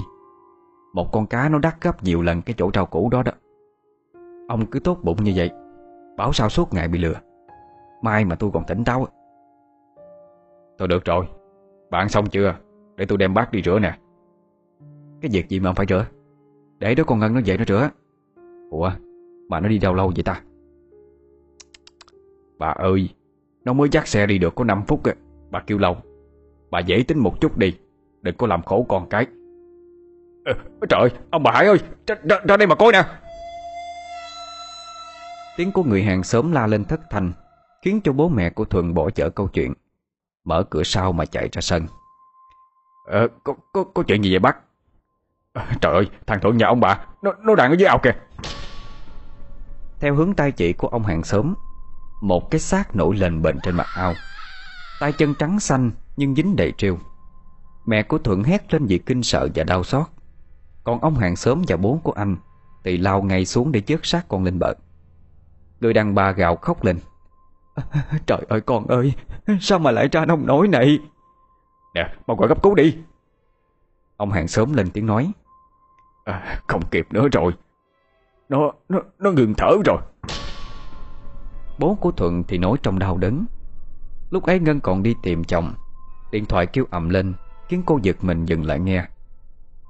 [0.93, 3.32] Một con cá nó đắt gấp nhiều lần cái chỗ trao cũ đó đó.
[4.48, 5.50] Ông cứ tốt bụng như vậy
[6.17, 7.15] Bảo sao suốt ngày bị lừa.
[8.01, 9.08] Mai mà tôi còn tỉnh táo
[10.77, 11.25] Thôi được rồi.
[11.89, 12.56] Bạn xong chưa?
[12.95, 13.97] Để tôi đem bát đi rửa nè.
[15.21, 16.06] Cái việc gì mà phải rửa?
[16.80, 17.89] Để đó con Ngân nó về nó rửa.
[18.69, 18.91] Ủa
[19.49, 20.41] Mà nó đi đâu lâu vậy ta?
[22.58, 23.10] Bà ơi
[23.65, 25.01] Nó mới dắt xe đi được có 5 phút
[25.51, 25.97] Bà kêu lâu.
[26.71, 27.77] Bà dễ tính một chút đi
[28.21, 29.25] Đừng có làm khổ con cái.
[30.45, 30.53] À,
[30.89, 31.77] Trời ông bà Hải ơi
[32.08, 33.03] ra, ra, ra đây mà coi nè
[35.58, 37.34] Tiếng của người hàng xóm la lên thất thanh
[37.82, 39.74] Khiến cho bố mẹ của Thuận bỏ chở câu chuyện.
[40.43, 41.88] Mở cửa sau mà chạy ra sân.
[43.08, 44.58] Ờ, có, có, có chuyện gì vậy bác?
[45.54, 48.12] À, Trời ơi, thằng Thuận nhà ông bà Nó, nó đang ở dưới ao kìa.
[50.00, 51.54] Theo hướng tay chỉ của ông hàng xóm
[52.22, 54.13] Một cái xác nổi lên bệnh trên mặt ao.
[55.00, 56.98] Tay chân trắng xanh nhưng dính đầy trêu.
[57.86, 60.08] Mẹ của Thuận hét lên vì kinh sợ và đau xót.
[60.84, 62.38] Còn ông hàng xóm và bố của anh
[62.84, 64.74] Thì lao ngay xuống để chớt xác con lên bờ
[65.80, 67.00] Người đàn bà gào khóc lên.
[68.26, 69.13] Trời ơi con ơi
[69.62, 71.00] Sao mà lại ra nông nổi này?
[71.96, 72.98] Nè mau gọi cấp cứu đi.
[74.18, 75.32] Ông hàng xóm lên tiếng nói.
[76.26, 77.54] À, Không kịp nữa rồi.
[78.50, 79.98] Nó nó nó ngừng thở rồi.
[81.80, 83.46] Bố của Thuận thì nói trong đau đớn.
[84.30, 85.74] Lúc ấy Ngân còn đi tìm chồng.
[86.32, 87.34] Điện thoại kêu ầm lên
[87.68, 89.06] Khiến cô giật mình dừng lại nghe.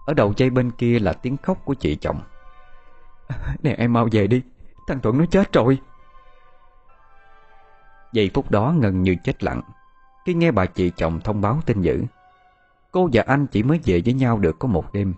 [0.06, 2.22] Ở đầu dây bên kia là tiếng khóc của chị chồng.
[3.64, 4.42] Nè em mau về đi
[4.88, 5.80] Thằng Thuận nó chết rồi.
[8.14, 9.62] Giây phút đó Ngân như chết lặng.
[10.26, 12.04] Khi nghe bà chị chồng thông báo tin dữ,
[12.92, 15.14] Cô và anh chỉ mới về với nhau được có một đêm,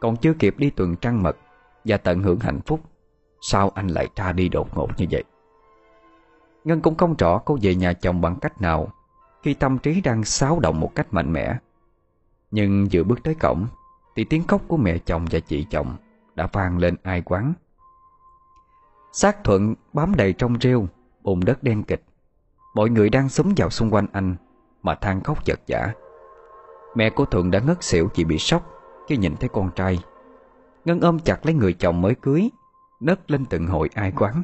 [0.00, 1.36] Còn chưa kịp đi tuần trăng mật
[1.84, 2.80] Và tận hưởng hạnh phúc,
[3.40, 5.24] Sao anh lại ra đi đột ngột như vậy?
[6.64, 8.88] Ngân cũng không rõ cô về nhà chồng bằng cách nào
[9.42, 11.56] Khi tâm trí đang xáo động một cách mạnh mẽ.
[12.50, 13.66] Nhưng vừa bước tới cổng
[14.16, 15.96] Thì tiếng khóc của mẹ chồng và chị chồng
[16.34, 17.52] Đã vang lên ai quán.
[19.12, 20.88] Xác thuận bám đầy trong rêu
[21.22, 22.02] Bùn đất đen kịch.
[22.74, 24.36] Mọi người đang súng vào xung quanh anh
[24.82, 25.92] Mà than khóc chật chả
[26.94, 28.72] Mẹ của Thuận đã ngất xỉu chỉ bị sốc
[29.08, 29.98] Khi nhìn thấy con trai.
[30.84, 32.48] Ngân ôm chặt lấy người chồng mới cưới
[33.00, 34.42] Nấc lên từng hội ai quán.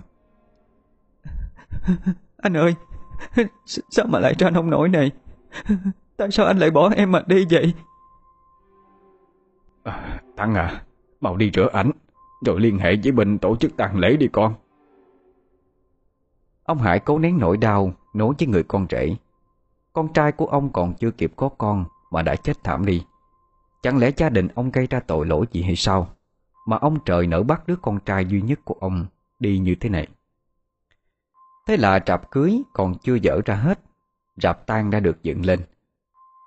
[2.37, 2.75] Anh ơi
[3.67, 5.11] Sao mà lại ra nông nổi này?
[6.17, 7.75] Tại sao anh lại bỏ em mà đi vậy?
[9.85, 10.83] À, Thằng à
[11.21, 11.91] Mau đi rửa ảnh
[12.41, 14.55] rồi liên hệ với Bình tổ chức tang lễ đi con.
[16.65, 19.17] Ông Hải cố nén nỗi đau, Nói với người con rể,
[19.93, 23.03] Con trai của ông còn chưa kịp có con Mà đã chết thảm đi.
[23.83, 26.09] Chẳng lẽ gia đình ông gây ra tội lỗi gì hay sao?
[26.67, 29.07] Mà ông trời nỡ bắt đứa con trai duy nhất của ông
[29.39, 30.09] Đi như thế này.
[31.67, 33.81] Thế là trạp cưới còn chưa dở ra hết,
[34.43, 35.61] Rạp tang đã được dựng lên.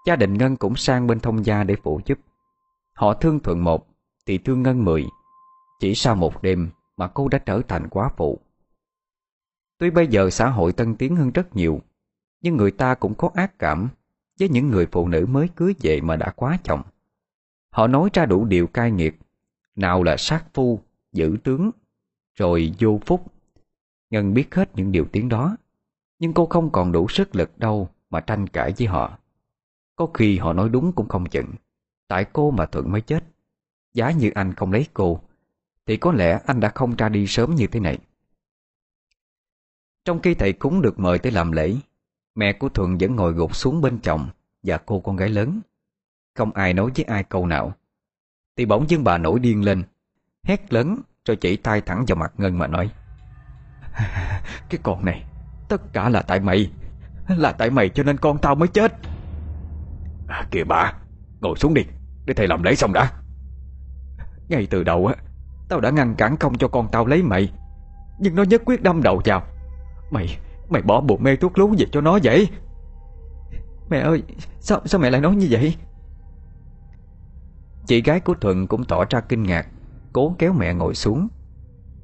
[0.06, 2.20] Gia đình Ngân cũng sang bên thông gia để phụ giúp.
[2.94, 3.88] Họ thương thuận một,
[4.26, 5.06] Thì thương Ngân mười
[5.80, 8.40] chỉ sau một đêm mà cô đã trở thành quá phụ.
[9.78, 11.82] Tuy bây giờ xã hội tân tiến hơn rất nhiều
[12.42, 13.90] Nhưng người ta cũng có ác cảm
[14.40, 16.82] Với những người phụ nữ mới cưới về mà đã quá chồng.
[17.70, 19.20] Họ nói ra đủ điều cai nghiệt
[19.76, 20.80] Nào là sát phu,
[21.12, 21.72] giữ tướng
[22.36, 23.34] Rồi vô phúc.
[24.10, 25.58] Ngân biết hết những điều tiếng đó
[26.20, 29.18] Nhưng cô không còn đủ sức lực đâu Mà tranh cãi với họ.
[29.96, 31.52] Có khi họ nói đúng cũng không chừng
[32.08, 33.24] Tại cô mà Thuận mới chết.
[33.94, 35.22] Giá như anh không lấy cô
[35.90, 37.98] thì có lẽ anh đã không ra đi sớm như thế này.
[40.06, 41.76] Trong khi thầy cúng được mời tới làm lễ
[42.36, 44.30] Mẹ của Thuận vẫn ngồi gục xuống bên chồng
[44.64, 45.62] Và cô con gái lớn.
[46.36, 47.74] Không ai nói với ai câu nào.
[48.58, 49.84] Thì bỗng dưng bà nổi điên lên
[50.44, 52.92] Hét lớn rồi chỉ tay thẳng vào mặt Ngân mà nói
[54.70, 55.26] Cái con này
[55.70, 56.72] Tất cả là tại mày
[57.28, 58.94] Là tại mày cho nên con tao mới chết.
[60.28, 60.94] À, Kìa bà
[61.42, 61.84] Ngồi xuống đi
[62.26, 63.12] Để thầy làm lễ xong đã.
[64.50, 65.16] Ngay từ đầu á
[65.70, 67.52] Tao đã ngăn cản không cho con tao lấy mày.
[68.20, 69.44] Nhưng nó nhất quyết đâm đầu vào.
[70.12, 70.38] Mày
[70.70, 72.50] Mày bỏ bộ mê thuốc lú gì cho nó vậy.
[73.90, 74.24] Mẹ ơi,
[74.60, 75.76] Sao sao mẹ lại nói như vậy?
[77.86, 79.68] Chị gái của Thuận cũng tỏ ra kinh ngạc,
[80.14, 81.28] Cố kéo mẹ ngồi xuống.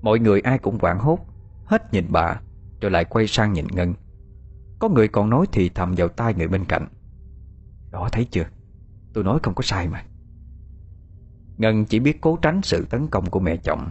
[0.01, 1.19] Mọi người ai cũng hoảng hốt,
[1.65, 2.39] Hết nhìn bà,
[2.81, 3.93] Rồi lại quay sang nhìn Ngân.
[4.79, 6.87] Có người còn nói thì thầm vào tai người bên cạnh.
[7.91, 8.45] Đó thấy chưa?
[9.13, 10.03] Tôi nói không có sai mà.
[11.57, 13.89] Ngân chỉ biết cố tránh sự tấn công của mẹ chồng.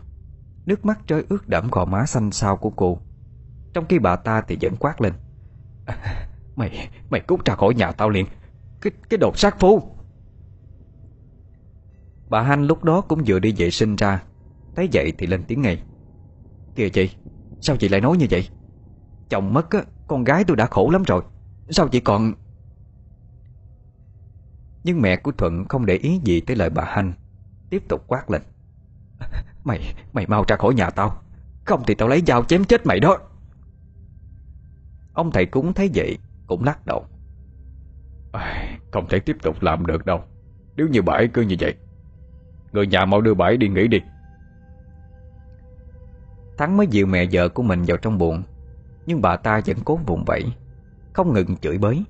[0.66, 2.98] Nước mắt rơi ướt đẫm gò má xanh xao của cô.
[3.74, 5.12] Trong khi bà ta thì vẫn quát lên.
[6.56, 8.26] Mày, mày cút ra khỏi nhà tao liền.
[8.80, 9.82] Cái, cái đột sát phu.
[12.28, 14.22] Bà Hanh lúc đó cũng vừa đi vệ sinh ra.
[14.76, 15.82] Thấy vậy thì lên tiếng ngay.
[16.74, 17.10] Kìa chị
[17.60, 18.48] Sao chị lại nói như vậy?
[19.28, 21.22] Chồng mất á Con gái tôi đã khổ lắm rồi.
[21.68, 22.32] Sao chị còn
[24.84, 27.12] Nhưng mẹ của Thuận không để ý gì tới lời bà Hanh.
[27.74, 28.42] Tiếp tục quát lên.
[29.64, 31.22] Mày, mày mau ra khỏi nhà tao.
[31.64, 33.18] Không thì tao lấy dao chém chết mày đó.
[35.14, 37.06] Ông thầy cúng thấy vậy Cũng lắc đầu.
[38.32, 40.22] À, Không thể tiếp tục làm được đâu.
[40.76, 41.74] Nếu như bãi cứ như vậy
[42.72, 43.98] Người nhà mau đưa bãi đi nghỉ đi.
[46.58, 48.42] Thắng mới dìu mẹ vợ của mình vào trong buồng
[49.06, 50.44] Nhưng bà ta vẫn cố vùng vẫy
[51.12, 52.04] Không ngừng chửi bới.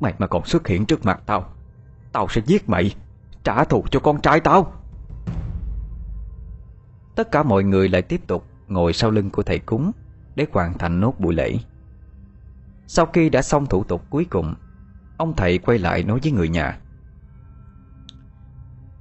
[0.00, 1.52] Mày mà còn xuất hiện trước mặt tao
[2.12, 2.94] Tao sẽ giết mày
[3.44, 4.72] Trả thù cho con trai tao.
[7.14, 9.92] Tất cả mọi người lại tiếp tục Ngồi sau lưng của thầy cúng
[10.34, 11.58] Để hoàn thành nốt buổi lễ.
[12.86, 14.54] Sau khi đã xong thủ tục cuối cùng
[15.16, 16.78] Ông thầy quay lại nói với người nhà.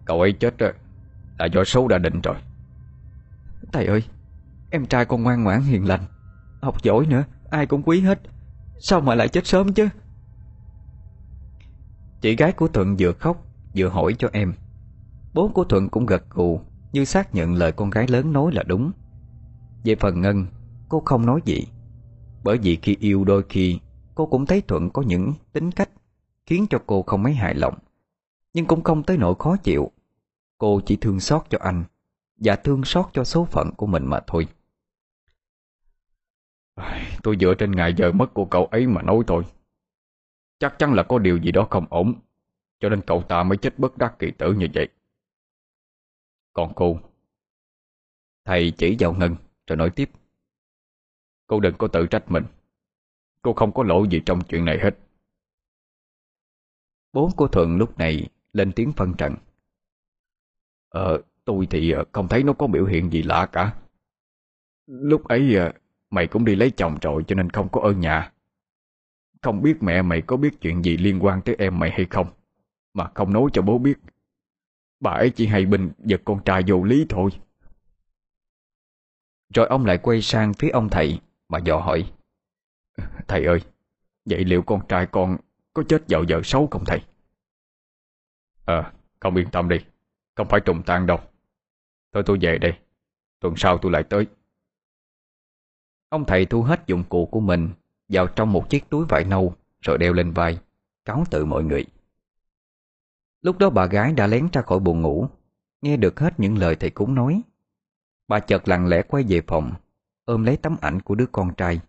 [0.05, 0.55] Cậu ấy chết
[1.37, 2.35] Là do số đã định rồi.
[3.71, 4.03] Thầy ơi
[4.69, 6.05] Em trai con ngoan ngoãn hiền lành
[6.61, 8.19] Học giỏi nữa Ai cũng quý hết.
[8.79, 9.89] Sao mà lại chết sớm chứ?
[12.21, 13.45] Chị gái của Thuận vừa khóc
[13.75, 14.53] Vừa hỏi cho em.
[15.33, 18.63] Bố của Thuận cũng gật gù, Như xác nhận lời con gái lớn nói là
[18.63, 18.91] đúng.
[19.83, 20.45] Về phần Ngân,
[20.89, 21.67] Cô không nói gì.
[22.43, 23.79] Bởi vì khi yêu đôi khi,
[24.15, 25.89] Cô cũng thấy Thuận có những tính cách
[26.45, 27.77] Khiến cho cô không mấy hài lòng,
[28.53, 29.91] Nhưng cũng không tới nỗi khó chịu.
[30.57, 31.83] Cô chỉ thương xót cho anh
[32.37, 34.47] Và thương xót cho số phận của mình mà thôi.
[37.23, 39.43] Tôi dựa trên ngày giờ mất của cậu ấy mà nói thôi.
[40.59, 42.13] Chắc chắn là có điều gì đó không ổn.
[42.83, 44.87] Cho nên cậu ta mới chết bất đắc kỳ tử như vậy.
[46.53, 46.99] Còn cô?
[48.45, 49.35] Thầy chỉ vào Ngân
[49.67, 50.09] rồi nói tiếp.
[51.47, 52.43] Cô đừng có tự trách mình.
[53.41, 54.97] Cô không có lỗi gì trong chuyện này hết.
[57.13, 59.35] Bố của Thuận lúc này lên tiếng phân trần.
[60.89, 63.75] Ờ, tôi thì ờ, không thấy nó có biểu hiện gì lạ cả.
[64.85, 65.71] Lúc ấy ờ,
[66.09, 68.31] mày cũng đi lấy chồng rồi cho nên không có ở nhà.
[69.41, 72.27] Không biết mẹ mày có biết chuyện gì liên quan tới em mày hay không?
[72.93, 73.95] Mà không nói cho bố biết.
[74.99, 77.31] Bà ấy chỉ hay bình giật con trai vô lý thôi.
[79.53, 82.11] Rồi ông lại quay sang phía ông thầy Mà dò hỏi
[83.27, 83.61] Thầy ơi
[84.25, 85.37] Vậy liệu con trai con
[85.73, 87.01] có chết vào giờ xấu không thầy?
[88.65, 89.77] Ờ, không yên tâm đi
[90.35, 91.19] Không phải trùng tan đâu.
[92.13, 92.73] Thôi tôi về đây
[93.39, 94.27] Tuần sau tôi lại tới.
[96.09, 97.69] Ông thầy thu hết dụng cụ của mình
[98.09, 100.59] Vào trong một chiếc túi vải nâu Rồi đeo lên vai
[101.05, 101.85] Cáo tự mọi người.
[103.43, 105.27] Lúc đó bà gái đã lén ra khỏi buồn ngủ,
[105.81, 107.41] Nghe được hết những lời thầy cúng nói.
[108.27, 109.73] Bà chợt lặng lẽ quay về phòng,
[110.25, 111.79] Ôm lấy tấm ảnh của đứa con trai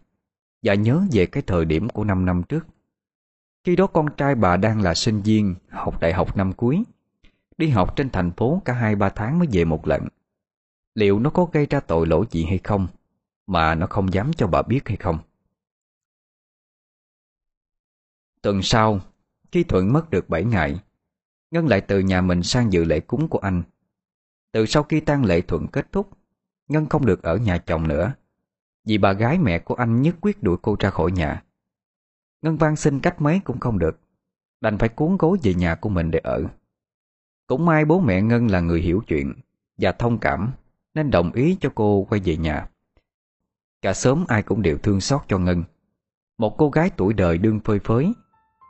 [0.62, 2.66] Và nhớ về cái thời điểm của 5 năm trước.
[3.64, 6.84] Khi đó con trai bà đang là sinh viên Học đại học năm cuối,
[7.56, 10.08] Đi học trên thành phố cả hai ba tháng mới về một lần.
[10.94, 12.86] Liệu nó có gây ra tội lỗi gì hay không,
[13.46, 15.18] Mà nó không dám cho bà biết hay không?
[18.42, 19.00] Tuần sau,
[19.52, 20.80] Khi Thuận mất được 7 ngày
[21.50, 23.62] Ngân lại từ nhà mình sang dự lễ cúng của anh.
[24.52, 26.11] Từ sau khi tang lễ Thuận kết thúc,
[26.68, 28.12] Ngân không được ở nhà chồng nữa,
[28.85, 31.42] Vì bà gái mẹ của anh nhất quyết đuổi cô ra khỏi nhà.
[32.42, 34.00] Ngân van xin cách mấy cũng không được,
[34.61, 36.44] Đành phải cuốn gối về nhà của mình để ở.
[37.46, 39.33] Cũng may bố mẹ Ngân là người hiểu chuyện
[39.78, 40.52] Và thông cảm,
[40.94, 42.68] Nên đồng ý cho cô quay về nhà.
[43.83, 45.64] Cả sớm ai cũng đều thương xót cho Ngân.
[46.38, 48.12] Một cô gái tuổi đời đương phơi phới,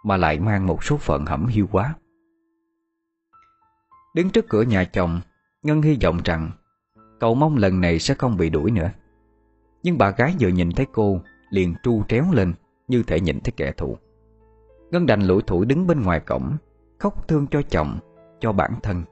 [0.05, 1.95] Mà lại mang một số phận hẩm hiu quá.
[4.15, 5.21] Đứng trước cửa nhà chồng,
[5.63, 6.51] Ngân hy vọng rằng
[7.21, 8.91] Cậu mong lần này sẽ không bị đuổi nữa.
[9.83, 12.55] Nhưng bà gái vừa nhìn thấy cô, Liền tru tréo lên
[12.89, 13.97] Như thể nhìn thấy kẻ thù.
[14.91, 16.57] Ngân đành lủi thủi đứng bên ngoài cổng,
[16.99, 17.99] Khóc thương cho chồng,
[18.41, 19.03] Cho bản thân.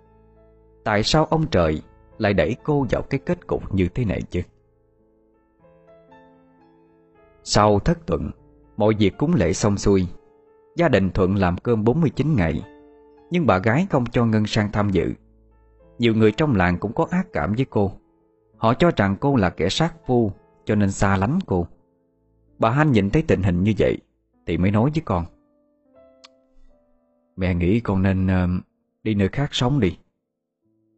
[0.85, 1.83] Tại sao ông trời
[2.19, 4.41] lại đẩy cô vào cái kết cục như thế này chứ?
[7.45, 8.31] Sau thất tuần,
[8.77, 10.07] Mọi việc cúng lễ xong xuôi,
[10.77, 12.63] Gia đình Thuận làm cơm 49 ngày
[13.33, 15.13] nhưng bà gái không cho Ngân sang tham dự.
[15.99, 17.93] Nhiều người trong làng cũng có ác cảm với cô.
[18.57, 20.33] Họ cho rằng cô là kẻ sát phu
[20.65, 21.67] Cho nên xa lánh cô.
[22.59, 23.99] Bà Hanh nhìn thấy tình hình như vậy
[24.47, 25.25] Thì mới nói với con.
[27.37, 28.65] Mẹ nghĩ con nên uh,
[29.03, 29.99] đi nơi khác sống đi.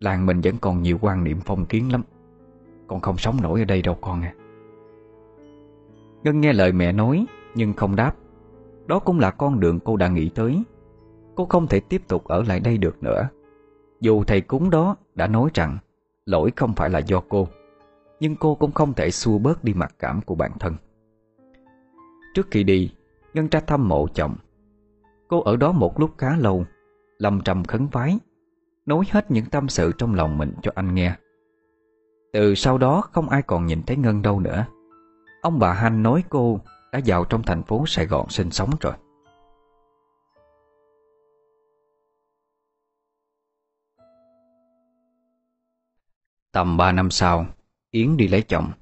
[0.01, 2.03] Làng mình vẫn còn nhiều quan niệm phong kiến lắm.
[2.87, 4.35] Con không sống nổi ở đây đâu con à.
[6.23, 8.17] Ngân nghe lời mẹ nói Nhưng không đáp.
[8.87, 10.63] Đó cũng là con đường cô đã nghĩ tới.
[11.35, 13.29] Cô không thể tiếp tục ở lại đây được nữa.
[14.01, 15.79] Dù thầy cúng đó đã nói rằng
[16.27, 17.49] Lỗi không phải là do cô,
[18.21, 20.75] Nhưng cô cũng không thể xua bớt đi mặc cảm của bản thân.
[22.35, 22.93] Trước khi đi,
[23.35, 24.37] Ngân ra thăm mộ chồng.
[25.29, 26.65] Cô ở đó một lúc khá lâu
[27.19, 28.19] Lâm trầm khấn vái,
[28.87, 31.15] Nói hết những tâm sự trong lòng mình cho anh nghe.
[32.33, 34.67] Từ sau đó không ai còn nhìn thấy Ngân đâu nữa.
[35.43, 36.61] Ông bà Hanh nói cô
[36.93, 38.93] đã vào trong thành phố Sài Gòn sinh sống rồi.
[46.55, 47.47] Tầm 3 năm sau,
[47.91, 48.73] Yến đi lấy chồng.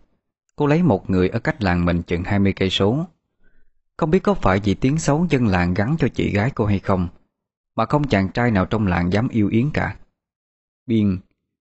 [0.56, 3.06] Cô lấy một người ở cách làng mình chừng 20 cây số.
[3.96, 6.78] Không biết có phải vì tiếng xấu dân làng gắn cho chị gái cô hay
[6.78, 7.08] không,
[7.76, 9.96] Mà không chàng trai nào trong làng dám yêu Yến cả.
[10.86, 11.18] Biên,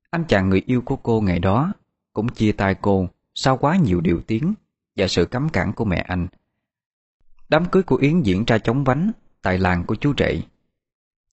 [0.09, 1.73] Anh chàng người yêu của cô ngày đó
[2.13, 4.53] Cũng chia tay cô Sau quá nhiều điều tiếng
[4.95, 6.27] Và sự cấm cản của mẹ anh.
[7.49, 10.41] Đám cưới của Yến diễn ra chóng vánh Tại làng của chú rể.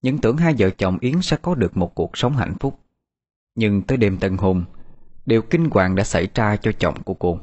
[0.02, 2.80] Những tưởng hai vợ chồng Yến sẽ có được một cuộc sống hạnh phúc.
[3.58, 4.64] Nhưng tới đêm tân hôn,
[5.26, 7.38] Điều kinh hoàng đã xảy ra cho chồng của cô.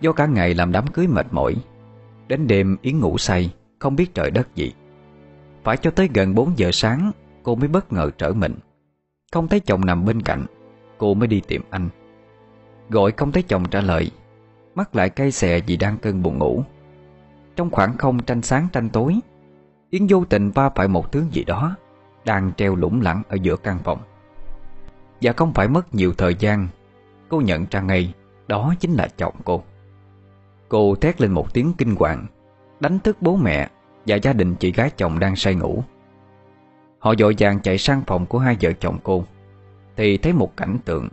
[0.00, 1.56] Do cả ngày làm đám cưới mệt mỏi,
[2.28, 4.72] Đến đêm Yến ngủ say, Không biết trời đất gì.
[5.64, 7.12] Phải cho tới gần 4 giờ sáng,
[7.42, 8.54] Cô mới bất ngờ trở mình.
[9.32, 10.46] Không thấy chồng nằm bên cạnh,
[10.98, 11.88] Cô mới đi tìm anh.
[12.90, 14.10] Gọi không thấy chồng trả lời
[14.74, 16.62] Mắt lại cay xè vì đang cơn buồn ngủ.
[17.56, 19.20] Trong khoảng không tranh sáng tranh tối,
[19.90, 21.76] Yến vô tình va phải một thứ gì đó
[22.24, 23.98] Đang treo lủng lẳng ở giữa căn phòng.
[25.22, 26.68] Và không phải mất nhiều thời gian.
[27.28, 28.14] Cô nhận ra ngay
[28.48, 29.62] Đó chính là chồng cô.
[30.68, 32.26] Cô thét lên một tiếng kinh hoàng
[32.80, 33.70] Đánh thức bố mẹ
[34.06, 35.84] Và gia đình chị gái chồng đang say ngủ.
[36.98, 39.24] Họ dội vàng chạy sang phòng của hai vợ chồng cô
[39.96, 41.08] Thì thấy một cảnh tượng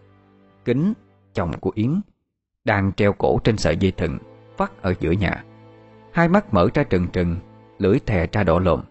[0.65, 0.93] Kính,
[1.33, 2.01] chồng của Yến
[2.65, 4.17] Đang treo cổ trên sợi dây thừng
[4.57, 5.43] Vắt ở giữa nhà.
[6.11, 7.37] Hai mắt mở ra trừng trừng
[7.79, 8.81] Lưỡi thè ra đỏ lộn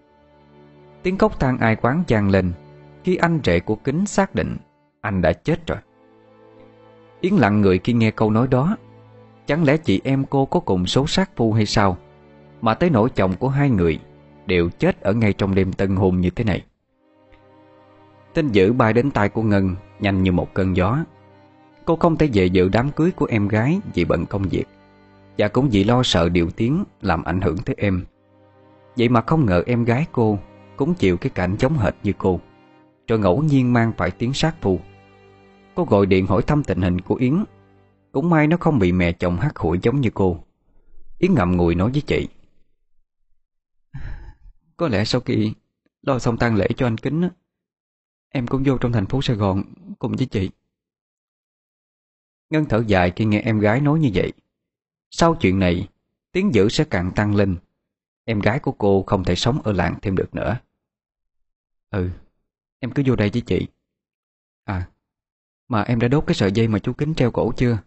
[1.03, 2.53] Tiếng cốc than ai quán gian lên
[3.05, 4.57] Khi anh rể của kính xác định
[5.01, 5.79] anh đã chết rồi.
[7.21, 8.77] Yến lặng người khi nghe câu nói đó,
[9.47, 11.97] Chẳng lẽ chị em cô có cùng số sát phu hay sao?
[12.61, 14.01] Mà tới nỗi chồng của hai người
[14.47, 16.65] Đều chết ở ngay trong đêm tân hôn như thế này.
[18.35, 20.99] Tin dữ bay đến tai của Ngân Nhanh như một cơn gió.
[21.85, 24.65] Cô không thể về dự đám cưới của em gái Vì bận công việc,
[25.39, 28.05] Và cũng vì lo sợ điều tiếng Làm ảnh hưởng tới em.
[28.97, 30.39] Vậy mà không ngờ em gái cô
[30.77, 32.41] Cũng chịu cái cảnh giống hệt như cô,
[33.09, 34.81] Rồi ngẫu nhiên mang phải tiếng sát phu.
[35.79, 37.45] Cô gọi điện hỏi thăm tình hình của Yến.
[38.13, 40.45] Cũng may nó không bị mẹ chồng hắt hủi giống như cô.
[41.19, 42.29] Yến ngậm ngùi nói với chị.
[44.77, 45.55] Có lẽ sau khi
[46.03, 47.31] lo xong tang lễ cho anh Kính á,
[48.29, 49.63] Em cũng vô trong thành phố Sài Gòn
[49.99, 50.51] cùng với chị.
[52.51, 54.33] Ngân thở dài khi nghe em gái nói như vậy.
[55.11, 55.89] Sau chuyện này
[56.33, 57.57] Tiếng dữ sẽ càng tăng lên.
[58.25, 60.59] Em gái của cô không thể sống ở làng thêm được nữa.
[61.91, 62.11] Ừ
[62.79, 63.67] Em cứ vô đây với chị.
[64.65, 64.89] À
[65.69, 67.79] mà em đã đốt cái sợi dây mà chú Kính treo cổ chưa?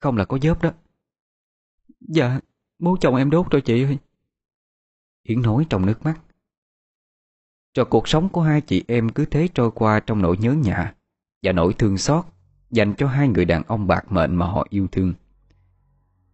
[0.00, 0.72] Không là có dớp đó.
[2.00, 2.40] Dạ
[2.78, 3.98] Bố chồng em đốt rồi chị ơi.
[5.22, 6.20] Yến nói trong nước mắt.
[7.74, 10.94] Rồi cuộc sống của hai chị em cứ thế trôi qua trong nỗi nhớ nhà
[11.42, 12.24] Và nỗi thương xót
[12.70, 15.14] Dành cho hai người đàn ông bạc mệnh mà họ yêu thương.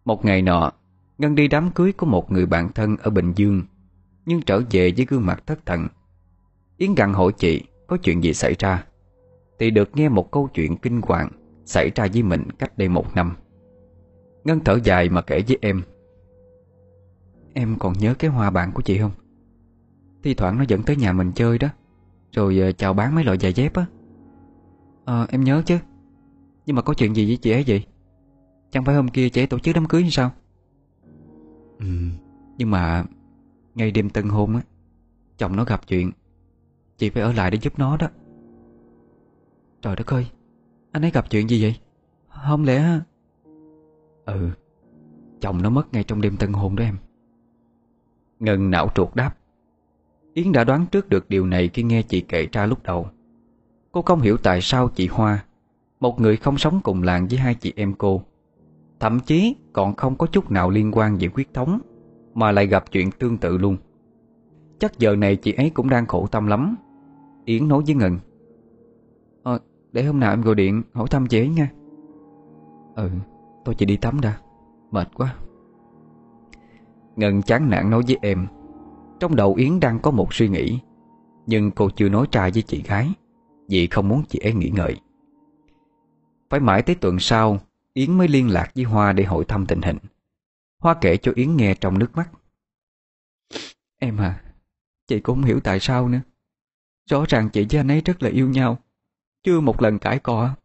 [0.05, 0.71] Một ngày nọ,
[1.17, 3.63] Ngân đi đám cưới của một người bạn thân ở Bình Dương,
[4.25, 5.87] Nhưng trở về với gương mặt thất thần.
[6.77, 8.85] Yến gặn hỏi chị, có chuyện gì xảy ra?
[9.59, 11.29] Thì được nghe một câu chuyện kinh hoàng
[11.65, 13.35] Xảy ra với mình cách đây một năm
[14.43, 15.81] Ngân thở dài mà kể với em
[17.53, 19.11] Em còn nhớ cái hoa bạn của chị không?
[20.23, 21.67] Thi thoảng nó dẫn tới nhà mình chơi đó,
[22.31, 23.85] Rồi ờ, chào bán mấy loại giày dép á
[25.05, 25.77] Ờ em nhớ chứ,
[26.65, 27.85] Nhưng mà có chuyện gì với chị ấy vậy?
[28.71, 30.31] Chẳng phải hôm kia chị ấy tổ chức đám cưới hay sao?
[31.79, 31.85] Ừ
[32.57, 33.03] Nhưng mà
[33.75, 34.61] Ngay đêm tân hôn á,
[35.37, 36.11] Chồng nó gặp chuyện,
[36.97, 38.07] Chị phải ở lại để giúp nó đó
[39.85, 40.27] Trời đất ơi,
[40.91, 41.75] Anh ấy gặp chuyện gì vậy?
[42.27, 42.99] Không lẽ
[44.25, 44.49] Ừ
[45.39, 46.97] Chồng nó mất ngay trong đêm tân hôn đó em.
[48.39, 49.35] Ngân não truột đáp.
[50.33, 53.07] Yến đã đoán trước được điều này khi nghe chị kể ra lúc đầu.
[53.91, 55.45] Cô không hiểu tại sao chị Hoa,
[55.99, 58.21] Một người không sống cùng làng với hai chị em cô,
[58.99, 61.79] Thậm chí còn không có chút nào liên quan về quyết thống,
[62.33, 63.77] Mà lại gặp chuyện tương tự luôn.
[64.79, 66.75] Chắc giờ này chị ấy cũng đang khổ tâm lắm.
[67.45, 68.19] Yến nói với Ngân
[69.95, 71.71] để hôm nào em gọi điện hỏi thăm chị ấy nha.
[72.95, 73.09] Ừ,
[73.65, 74.37] tôi chỉ đi tắm đã.
[74.91, 75.35] Mệt quá.
[77.15, 78.47] Ngân chán nản nói với em.
[79.19, 80.79] Trong đầu Yến đang có một suy nghĩ
[81.45, 83.13] Nhưng cô chưa nói ra với chị gái.
[83.69, 84.99] Vì không muốn chị ấy nghĩ ngợi.
[86.49, 87.59] Phải mãi tới tuần sau
[87.93, 89.97] Yến mới liên lạc với Hoa để hỏi thăm tình hình.
[90.79, 92.29] Hoa kể cho Yến nghe trong nước mắt.
[93.99, 94.41] Em à
[95.07, 96.21] Chị cũng không hiểu tại sao nữa.
[97.09, 98.77] Rõ ràng chị với anh ấy rất là yêu nhau.
[99.45, 100.55] Chưa một lần cãi cọ.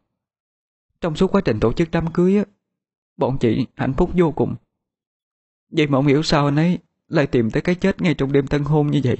[1.00, 2.44] Trong suốt quá trình tổ chức đám cưới á,
[3.16, 4.56] Bọn chị hạnh phúc vô cùng.
[5.70, 6.78] Vậy mà không hiểu sao anh ấy
[7.08, 9.16] Lại tìm tới cái chết ngay trong đêm tân hôn như vậy.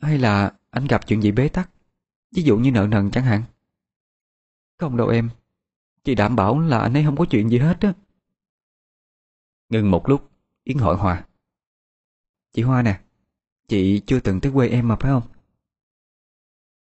[0.00, 1.70] Hay là anh gặp chuyện gì bế tắc?
[2.30, 3.42] Ví dụ như nợ nần chẳng hạn.
[4.76, 5.30] Không đâu em.
[6.04, 7.92] Chị đảm bảo là anh ấy không có chuyện gì hết á.
[9.68, 10.30] Ngừng một lúc,
[10.64, 11.26] Yến hỏi Hoa.
[12.52, 13.00] Chị Hoa nè,
[13.68, 15.37] Chị chưa từng tới quê em mà phải không?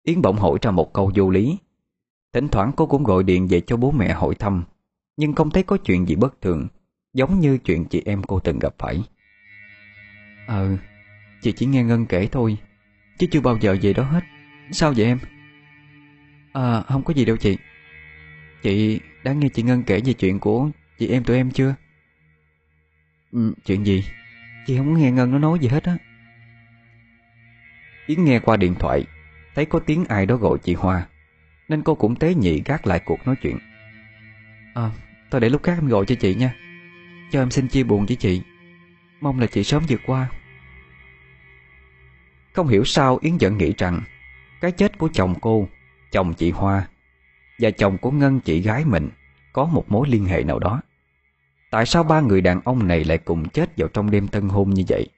[0.04, 1.58] Yến bỗng hỏi ra một câu vô lý.
[2.32, 4.64] Thỉnh thoảng cô cũng gọi điện về cho bố mẹ hỏi thăm
[5.16, 6.68] Nhưng không thấy có chuyện gì bất thường
[7.14, 9.02] Giống như chuyện chị em cô từng gặp phải.
[10.46, 10.76] Ờ
[11.42, 12.56] Chị chỉ nghe Ngân kể thôi
[13.18, 14.20] Chứ chưa bao giờ về đó hết.
[14.72, 15.18] Sao vậy em?
[16.52, 17.56] À không có gì đâu chị.
[18.62, 21.74] Chị đã nghe chị Ngân kể về chuyện của chị em tụi em chưa?
[23.32, 24.04] Ừ, Chuyện gì?
[24.66, 25.96] Chị không nghe Ngân nó nói gì hết á.
[28.06, 29.04] Yến nghe qua điện thoại
[29.54, 31.06] Thấy có tiếng ai đó gọi chị Hoa,
[31.68, 33.58] Nên cô cũng tế nhị gác lại cuộc nói chuyện.
[34.74, 34.90] À
[35.30, 36.54] Tôi để lúc khác em gọi cho chị nha.
[37.30, 38.42] Cho em xin chia buồn với chị.
[39.20, 40.28] Mong là chị sớm vượt qua.
[42.52, 44.00] Không hiểu sao Yến vẫn nghĩ rằng
[44.60, 45.68] Cái chết của chồng cô,
[46.12, 46.88] Chồng chị Hoa
[47.58, 49.08] Và chồng của Ngân chị gái mình
[49.52, 50.80] Có một mối liên hệ nào đó.
[51.70, 54.70] Tại sao ba người đàn ông này lại cùng chết vào trong đêm tân hôn
[54.70, 55.08] như vậy?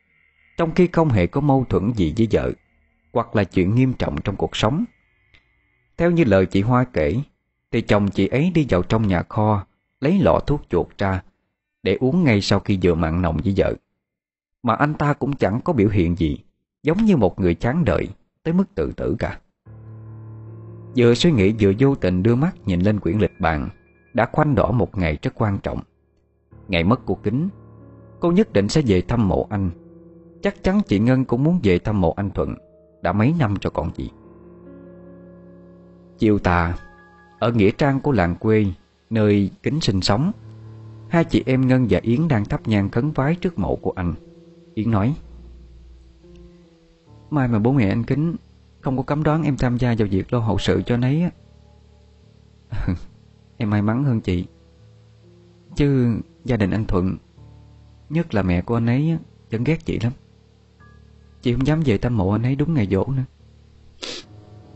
[0.57, 2.53] Trong khi không hề có mâu thuẫn gì với vợ
[3.17, 4.85] hoặc là chuyện nghiêm trọng trong cuộc sống.
[5.97, 7.17] Theo như lời chị Hoa kể,
[7.73, 9.67] Thì chồng chị ấy đi vào trong nhà kho,
[10.01, 11.23] Lấy lọ thuốc chuột ra,
[11.83, 13.75] Để uống ngay sau khi vừa mặn nồng với vợ.
[14.63, 16.39] Mà anh ta cũng chẳng có biểu hiện gì,
[16.83, 18.09] Giống như một người chán đợi,
[18.43, 19.39] Tới mức tự tử cả.
[20.97, 23.69] Vừa suy nghĩ vừa vô tình đưa mắt nhìn lên quyển lịch bàn,
[24.15, 25.81] Đã khoanh đỏ một ngày rất quan trọng.
[26.69, 27.49] Ngày mất của Kính,
[28.21, 29.71] Cô nhất định sẽ về thăm mộ anh.
[30.43, 32.55] Chắc chắn chị Ngân cũng muốn về thăm mộ anh Thuận.
[33.07, 34.11] Đã mấy năm rồi còn gì.
[36.19, 36.79] Chiều tà,
[37.39, 38.67] Ở nghĩa trang của làng quê,
[39.11, 40.33] Nơi Kính sinh sống,
[41.09, 44.15] Hai chị em Ngân và Yến đang thắp nhang khấn vái trước mộ của anh.
[44.75, 45.17] Yến nói,
[47.31, 48.37] Mai mà bố mẹ anh Kính,
[48.81, 51.31] Không có cấm đoán em tham gia vào việc lo hậu sự cho nấy á.
[53.57, 54.47] Em may mắn hơn chị.
[55.77, 57.17] Chứ gia đình anh Thuận,
[58.11, 59.19] Nhất là mẹ của anh ấy
[59.51, 60.13] Vẫn ghét chị lắm.
[61.47, 63.23] Chị không dám về thăm mộ, anh ấy đúng ngày dỗ nữa.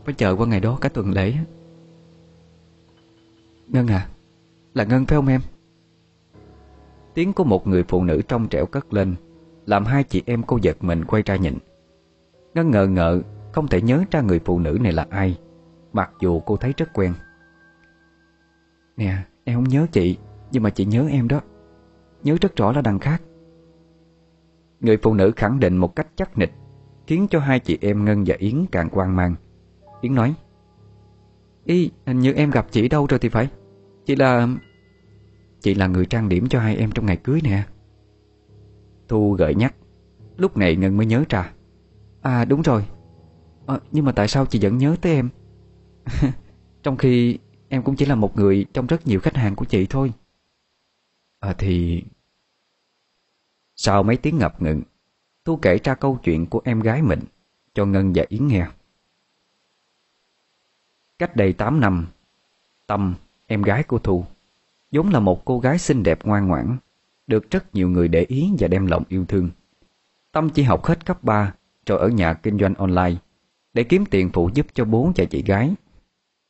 [0.05, 1.33] Phải chờ qua ngày đó cả tuần lễ
[3.67, 4.07] Ngân à
[4.73, 5.41] Là Ngân phải không em?
[7.13, 9.15] Tiếng của một người phụ nữ trong trẻo cất lên,
[9.65, 11.57] Làm hai chị em cô giật mình quay ra nhìn.
[12.53, 15.39] Ngân ngờ ngợ, Không thể nhớ ra người phụ nữ này là ai,
[15.93, 17.13] Mặc dù cô thấy rất quen.
[18.97, 20.17] Nè, em không nhớ chị,
[20.51, 21.41] Nhưng mà chị nhớ em đó.
[22.23, 23.21] Nhớ rất rõ là đằng khác.
[24.79, 26.51] Người phụ nữ khẳng định một cách chắc nịch
[27.07, 29.35] Khiến cho hai chị em Ngân và Yến càng quan mang.
[30.01, 30.33] Yến nói
[31.65, 33.49] Y hình như em gặp chị đâu rồi thì phải.
[34.05, 34.47] Chị là...
[35.59, 37.63] Chị là người trang điểm cho hai em trong ngày cưới nè.
[39.07, 39.75] Thu gợi nhắc
[40.37, 41.53] Lúc này Ngân mới nhớ ra
[42.21, 42.85] À đúng rồi.
[43.67, 45.29] À, Nhưng mà tại sao chị vẫn nhớ tới em?
[46.83, 47.37] Trong khi
[47.69, 50.13] em cũng chỉ là một người trong rất nhiều khách hàng của chị thôi.
[51.39, 52.03] À thì...
[53.75, 54.81] Sau mấy tiếng ngập ngừng
[55.45, 57.19] Thu kể ra câu chuyện của em gái mình
[57.73, 58.67] Cho Ngân và Yến nghe.
[61.19, 62.07] Cách đây 8 năm
[62.87, 63.15] Tâm,
[63.47, 64.25] em gái của Thu
[64.91, 66.77] vốn là một cô gái xinh đẹp ngoan ngoãn
[67.27, 69.49] Được rất nhiều người để ý và đem lòng yêu thương.
[70.31, 71.53] Tâm chỉ học hết cấp 3
[71.85, 73.15] Rồi ở nhà kinh doanh online
[73.73, 75.73] Để kiếm tiền phụ giúp cho bố và chị gái.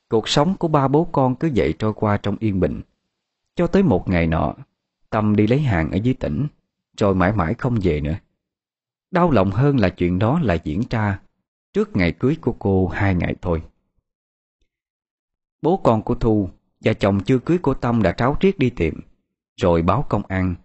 [0.10, 2.82] Cuộc sống của ba bố con cứ vậy trôi qua trong yên bình.
[3.56, 4.54] Cho tới một ngày nọ
[5.10, 6.48] Tâm đi lấy hàng ở dưới tỉnh
[6.98, 8.16] Rồi mãi mãi không về nữa.
[9.12, 11.20] Đau lòng hơn là chuyện đó là diễn ra
[11.74, 13.64] Trước ngày cưới của cô hai ngày thôi.
[15.62, 16.50] Bố con của Thu
[16.80, 19.00] và chồng chưa cưới của Tâm đã tráo riết đi tìm,
[19.56, 20.56] Rồi báo công an,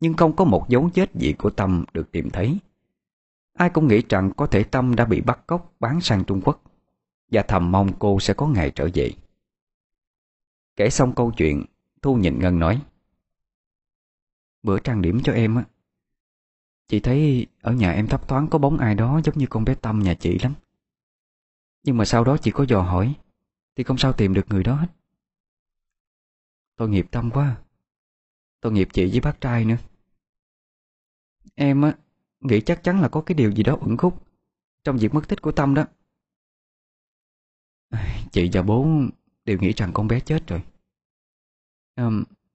[0.00, 2.58] Nhưng không có một dấu vết gì của Tâm được tìm thấy.
[3.52, 6.62] Ai cũng nghĩ rằng có thể Tâm đã bị bắt cóc bán sang Trung Quốc,
[7.32, 9.10] Và thầm mong cô sẽ có ngày trở về.
[10.76, 11.64] Kể xong câu chuyện,
[12.02, 12.82] Thu nhìn Ngân nói,
[14.62, 15.64] Bữa trang điểm cho em á.
[16.88, 19.74] Chị thấy ở nhà em thấp thoáng có bóng ai đó giống như con bé
[19.74, 20.54] Tâm nhà chị lắm.
[21.82, 23.14] Nhưng mà sau đó chị có dò hỏi
[23.76, 24.86] Thì không sao tìm được người đó hết.
[26.76, 27.56] Tôi nghiệp Tâm quá
[28.60, 29.76] Tôi nghiệp chị với bác trai nữa.
[31.54, 31.94] Em á
[32.40, 34.26] Nghĩ chắc chắn là có cái điều gì đó ẩn khúc
[34.84, 35.84] Trong việc mất tích của Tâm đó.
[38.32, 38.88] Chị và bố
[39.44, 40.62] đều nghĩ rằng con bé chết rồi.
[41.94, 42.10] À,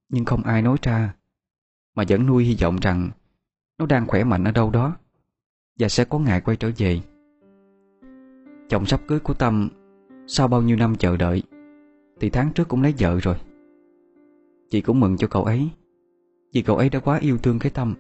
[0.09, 1.15] Nhưng không ai nói ra
[1.95, 3.11] Mà vẫn nuôi hy vọng rằng
[3.82, 4.95] nó đang khỏe mạnh ở đâu đó
[5.79, 6.99] Và sẽ có ngày quay trở về.
[8.69, 9.69] Chồng sắp cưới của Tâm
[10.27, 11.43] Sau bao nhiêu năm chờ đợi
[12.19, 13.36] Thì tháng trước cũng lấy vợ rồi.
[14.69, 15.69] Chị cũng mừng cho cậu ấy
[16.53, 17.95] Vì cậu ấy đã quá yêu thương cái Tâm,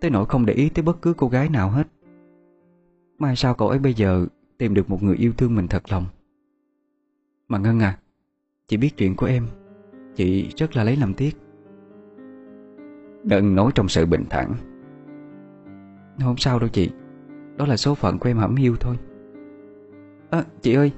[0.00, 1.88] Tới nỗi không để ý tới bất cứ cô gái nào hết.
[3.18, 4.26] Mai sao cậu ấy bây giờ
[4.58, 6.04] Tìm được một người yêu thương mình thật lòng.
[7.48, 7.98] Mà Ngân à
[8.68, 9.46] Chị biết chuyện của em,
[10.16, 11.36] Chị rất là lấy làm tiếc.
[13.24, 14.54] Ngân nói trong sự bình thản.
[16.24, 16.90] Không sao đâu chị.
[17.56, 18.96] Đó là số phận của em hẩm hiu thôi.
[20.30, 20.92] À chị ơi.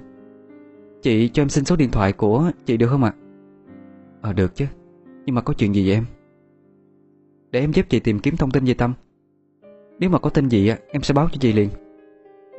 [1.03, 3.13] Chị cho em xin số điện thoại của chị được không ạ?
[4.21, 4.67] Ờ được chứ.
[5.25, 6.05] Nhưng mà có chuyện gì vậy em?
[7.51, 8.93] Để em giúp chị tìm kiếm thông tin về Tâm.
[9.99, 11.69] Nếu mà có tin gì em sẽ báo cho chị liền.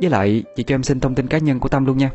[0.01, 2.11] Với lại, chị cho em xin thông tin cá nhân của Tâm luôn nha.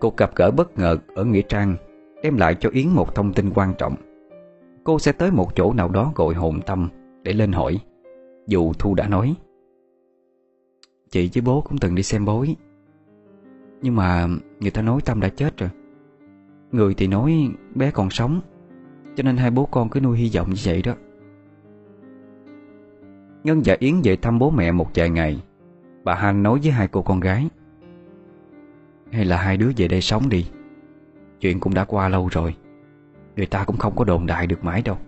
[0.00, 1.76] Cuộc gặp gỡ bất ngờ ở Nghĩa Trang,
[2.24, 3.94] Đem lại cho Yến một thông tin quan trọng.
[4.84, 6.88] Cô sẽ tới một chỗ nào đó gọi hồn tâm.
[7.24, 7.78] Để lên hỏi,
[8.46, 9.34] Dù Thu đã nói.
[11.10, 12.56] Chị với bố cũng từng đi xem bối
[13.82, 14.26] Nhưng mà
[14.60, 15.70] người ta nói Tâm đã chết rồi.
[16.72, 18.40] Người thì nói bé còn sống,
[19.16, 20.94] Cho nên hai bố con cứ nuôi hy vọng như vậy đó.
[23.44, 25.42] Ngân và Yến về thăm bố mẹ một vài ngày.
[26.04, 27.48] Bà Hằng nói với hai cô con gái,
[29.12, 30.46] Hay là hai đứa về đây sống đi.
[31.40, 32.54] Chuyện cũng đã qua lâu rồi,
[33.36, 34.98] Người ta cũng không có đồn đại được mãi đâu.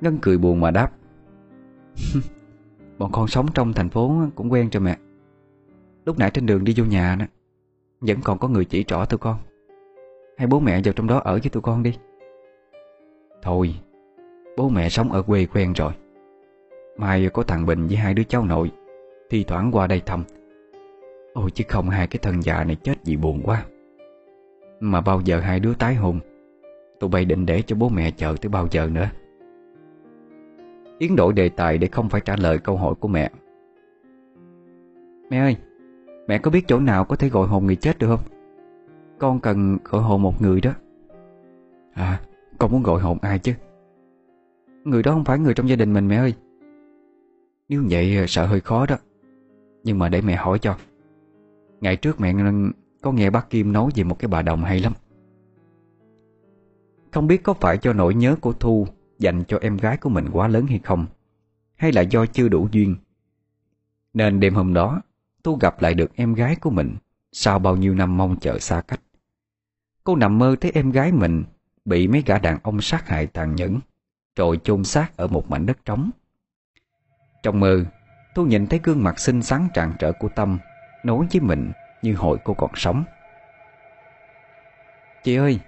[0.00, 0.90] Ngân cười buồn mà đáp.
[2.98, 4.96] Bọn con sống trong thành phố cũng quen rồi mẹ.
[6.04, 7.26] Lúc nãy trên đường đi vô nhà nè,
[8.00, 9.36] Vẫn còn có người chỉ trỏ tụi con.
[10.38, 11.98] Hay bố mẹ vào trong đó ở với tụi con đi.
[13.42, 13.74] Thôi,
[14.56, 15.92] Bố mẹ sống ở quê quen rồi.
[16.96, 18.70] Mai có thằng Bình với hai đứa cháu nội,
[19.30, 20.24] Thi thoảng qua đây thăm.
[21.34, 23.64] Ôi, chứ không hai cái thân già này chết gì buồn quá.
[24.80, 26.20] Mà bao giờ hai đứa tái hôn,
[27.00, 29.08] Tụi bay định để cho bố mẹ chờ tới bao giờ nữa.
[30.98, 33.30] Yến đổi đề tài để không phải trả lời câu hỏi của mẹ.
[35.30, 35.56] Mẹ ơi,
[36.26, 38.20] Mẹ có biết chỗ nào có thể gọi hồn người chết được không?
[39.18, 40.72] Con cần gọi hồn một người đó.
[41.92, 42.20] À
[42.58, 43.52] Con muốn gọi hồn ai chứ?
[44.84, 46.34] Người đó không phải người trong gia đình mình mẹ ơi.
[47.68, 48.96] Nếu vậy ờ, sợ hơi khó đó.
[49.84, 50.76] Nhưng mà để mẹ hỏi cho.
[51.80, 52.34] Ngày trước mẹ
[53.02, 54.92] có nghe bác Kim nói về một cái bà đồng hay lắm.
[57.12, 58.86] Không biết có phải cho nỗi nhớ của Thu
[59.18, 61.06] Dành cho em gái của mình quá lớn hay không?
[61.76, 62.96] Hay là do chưa đủ duyên?
[64.14, 65.02] Nên đêm hôm đó,
[65.42, 66.96] tôi gặp lại được em gái của mình
[67.32, 69.00] Sau bao nhiêu năm mong chờ xa cách.
[70.04, 71.44] Cô nằm mơ thấy em gái mình
[71.84, 73.80] Bị mấy gã đàn ông sát hại tàn nhẫn,
[74.36, 76.10] Rồi chôn xác ở một mảnh đất trống.
[77.42, 77.84] Trong mơ,
[78.34, 80.58] tôi nhìn thấy gương mặt xinh xắn tràn trở của Tâm
[81.04, 83.04] Nói với mình như hồi cô còn sống.
[85.24, 85.60] Chị ơi,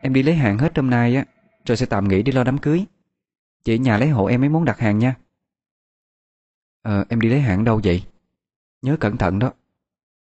[0.00, 1.24] Em đi lấy hàng hết hôm nay á.
[1.68, 2.84] Rồi sẽ tạm nghỉ đi lo đám cưới.
[3.64, 5.16] Chị nhà lấy hộ em mấy món đặt hàng nha.
[6.82, 8.02] Ờ em đi lấy hàng đâu vậy?
[8.82, 9.52] Nhớ cẩn thận đó.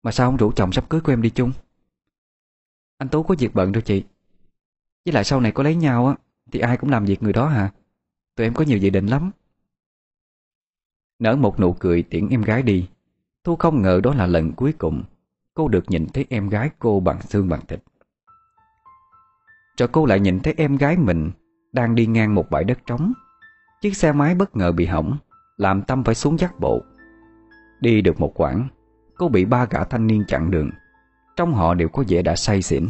[0.03, 1.51] Mà sao không rủ chồng sắp cưới của em đi chung?
[2.97, 4.03] Anh Tú có việc bận đâu chị.
[5.05, 6.15] Với lại sau này có lấy nhau á,
[6.51, 7.71] Thì ai cũng làm việc người đó hả?
[8.35, 9.31] Tụi em có nhiều dự định lắm.
[11.19, 12.89] Nở một nụ cười tiễn em gái đi.
[13.43, 15.03] Thu không ngờ đó là lần cuối cùng
[15.53, 17.79] Cô được nhìn thấy em gái cô bằng xương bằng thịt.
[19.77, 21.31] Rồi cô lại nhìn thấy em gái mình
[21.71, 23.13] Đang đi ngang một bãi đất trống.
[23.81, 25.17] Chiếc xe máy bất ngờ bị hỏng
[25.57, 26.81] Làm Tâm phải xuống dắt bộ.
[27.79, 28.67] Đi được một quãng
[29.17, 30.69] Cô bị ba gã thanh niên chặn đường.
[31.35, 32.87] Trong họ đều có vẻ đã say xỉn.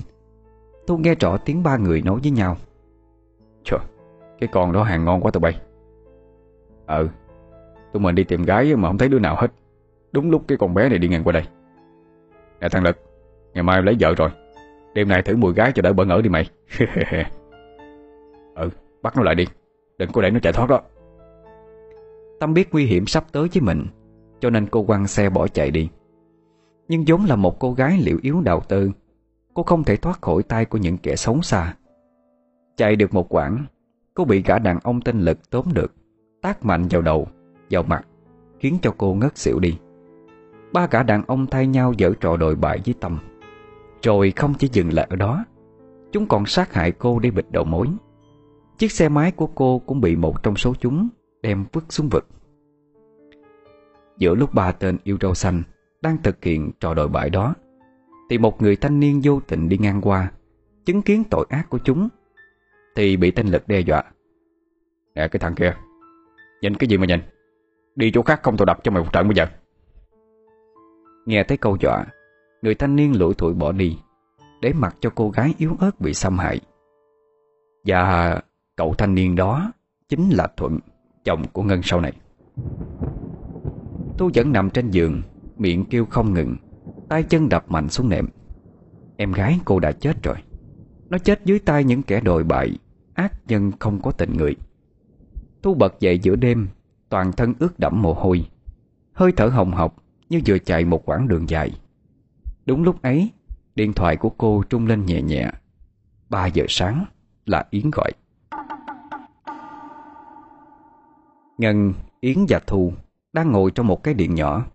[0.87, 2.57] Tôi nghe rõ tiếng ba người nói với nhau.
[3.63, 3.79] Trời,
[4.39, 5.61] cái con đó hàng ngon quá tụi bay.
[6.87, 7.07] Ừ
[7.93, 9.47] Tụi mình đi tìm gái mà không thấy đứa nào hết.
[10.11, 11.43] Đúng lúc cái con bé này đi ngang qua đây.
[12.61, 12.97] Nè thằng Lực
[13.53, 14.29] Ngày mai lấy vợ rồi.
[14.95, 16.49] Đêm nay thử mùi gái cho đỡ bỡ ngỡ đi mày.
[18.55, 18.69] Ừ
[19.01, 19.45] bắt nó lại đi.
[19.97, 20.81] Đừng có để nó chạy thoát đó.
[22.39, 23.85] Tâm biết nguy hiểm sắp tới với mình
[24.39, 25.89] Cho nên cô quăng xe bỏ chạy đi.
[26.87, 28.91] Nhưng vốn là một cô gái liệu yếu đào tư
[29.53, 31.75] Cô không thể thoát khỏi tay của những kẻ xấu xa.
[32.77, 33.65] Chạy được một quãng
[34.13, 35.93] Cô bị gã đàn ông tên Lực tóm được
[36.41, 37.27] Tác mạnh vào đầu,
[37.69, 38.05] vào mặt
[38.59, 39.77] Khiến cho cô ngất xỉu đi.
[40.73, 43.19] Ba gã đàn ông thay nhau dở trò đồi bại với Tâm.
[44.05, 45.45] Rồi không chỉ dừng lại ở đó,
[46.11, 47.87] Chúng còn sát hại cô để bịt đầu mối.
[48.77, 51.09] Chiếc xe máy của cô cũng bị một trong số chúng
[51.41, 52.27] đem vứt xuống vực.
[54.17, 55.63] Giữa lúc ba tên yêu râu xanh
[56.01, 57.55] Đang thực hiện trò đồi bại đó,
[58.29, 60.31] Thì một người thanh niên vô tình đi ngang qua,
[60.85, 62.09] Chứng kiến tội ác của chúng,
[62.95, 64.03] Thì bị tên lực đe dọa.
[65.15, 65.75] Nè, cái thằng kia,
[66.61, 67.19] Nhìn cái gì mà nhìn?
[67.95, 69.45] Đi chỗ khác không tôi đập cho mày một trận bây giờ.
[71.25, 72.05] Nghe thấy câu dọa
[72.65, 73.97] Người thanh niên lủi thủi bỏ đi,
[74.61, 76.59] Để mặc cho cô gái yếu ớt bị xâm hại.
[77.85, 78.41] Và
[78.75, 79.71] cậu thanh niên đó
[80.09, 80.79] Chính là Thuận,
[81.23, 82.13] Chồng của Ngân sau này.
[84.17, 85.21] Thu vẫn nằm trên giường,
[85.57, 86.55] Miệng kêu không ngừng,
[87.09, 88.27] tay chân đập mạnh xuống nệm.
[89.17, 90.35] Em gái cô đã chết rồi.
[91.09, 92.77] Nó chết dưới tay những kẻ đồi bại,
[93.13, 94.55] Ác nhân không có tình người.
[95.63, 96.67] Thu bật dậy giữa đêm,
[97.09, 98.45] Toàn thân ướt đẫm mồ hôi.
[99.13, 99.95] Hơi thở hồng hộc
[100.29, 101.71] như vừa chạy một quãng đường dài.
[102.65, 103.31] Đúng lúc ấy
[103.75, 105.51] Điện thoại của cô trung lên nhẹ nhẹ.
[106.29, 107.05] 3 giờ sáng
[107.45, 108.11] là Yến gọi.
[111.57, 112.93] Ngân, Yến và Thu
[113.33, 114.65] Đang ngồi trong một cái điện nhỏ.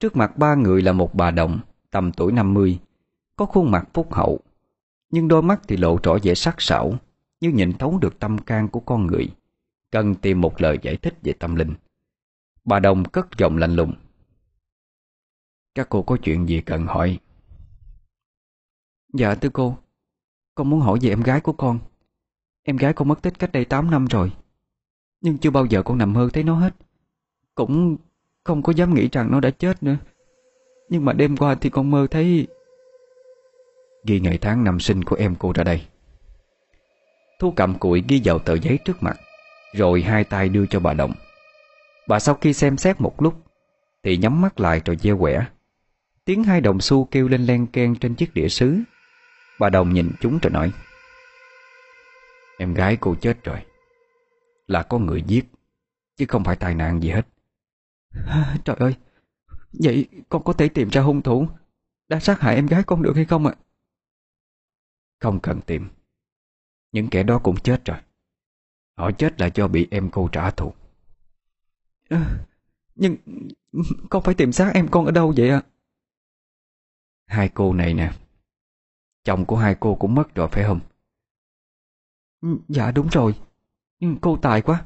[0.00, 1.58] Trước mặt ba người là một bà đồng
[1.90, 2.78] Tầm tuổi 50
[3.36, 4.40] Có khuôn mặt phúc hậu
[5.10, 6.94] Nhưng đôi mắt thì lộ rõ vẻ sắc sảo
[7.40, 9.28] Như nhìn thấu được tâm can của con người
[9.94, 11.74] Cần tìm một lời giải thích về tâm linh.
[12.64, 13.92] Bà đồng cất giọng lạnh lùng
[15.74, 17.18] các cô có chuyện gì cần hỏi?
[19.12, 19.76] Dạ thưa cô.
[20.54, 21.78] Con muốn hỏi về em gái của con.
[22.62, 24.32] Em gái con mất tích cách đây 8 năm rồi.
[25.20, 26.74] Nhưng chưa bao giờ con nằm mơ thấy nó hết.
[27.54, 27.96] Cũng
[28.44, 29.96] không có dám nghĩ rằng nó đã chết nữa.
[30.88, 32.46] Nhưng mà đêm qua thì con mơ thấy
[34.06, 35.86] Ghi ngày tháng năm sinh của em cô ra đây.
[37.40, 39.16] Thu cầm cụi ghi vào tờ giấy trước mặt,
[39.72, 41.12] Rồi hai tay đưa cho bà Đồng.
[42.08, 43.34] Bà sau khi xem xét một lúc,
[44.02, 45.46] Thì nhắm mắt lại rồi gieo quẻ.
[46.24, 48.78] Tiếng hai đồng xu kêu lên len ken trên chiếc đĩa sứ.
[49.58, 50.72] Bà Đồng nhìn chúng rồi nói
[52.58, 53.64] Em gái cô chết rồi.
[54.66, 55.44] Là có người giết
[56.16, 57.26] Chứ không phải tai nạn gì hết.
[58.26, 58.94] À, Trời ơi
[59.72, 61.48] Vậy con có thể tìm ra hung thủ
[62.08, 63.54] Đã sát hại em gái con được hay không ạ?
[65.20, 65.88] Không cần tìm.
[66.92, 67.98] Những kẻ đó cũng chết rồi.
[68.96, 70.74] Họ chết là do bị em cô trả thù.
[72.08, 72.46] À,
[72.94, 73.16] Nhưng
[74.10, 75.62] Con phải tìm xác em con ở đâu vậy ạ
[77.26, 78.10] Hai cô này nè.
[79.24, 80.80] Chồng của hai cô cũng mất rồi, phải không?
[82.40, 83.34] Ừ, dạ đúng rồi.
[84.20, 84.82] Cô tài quá.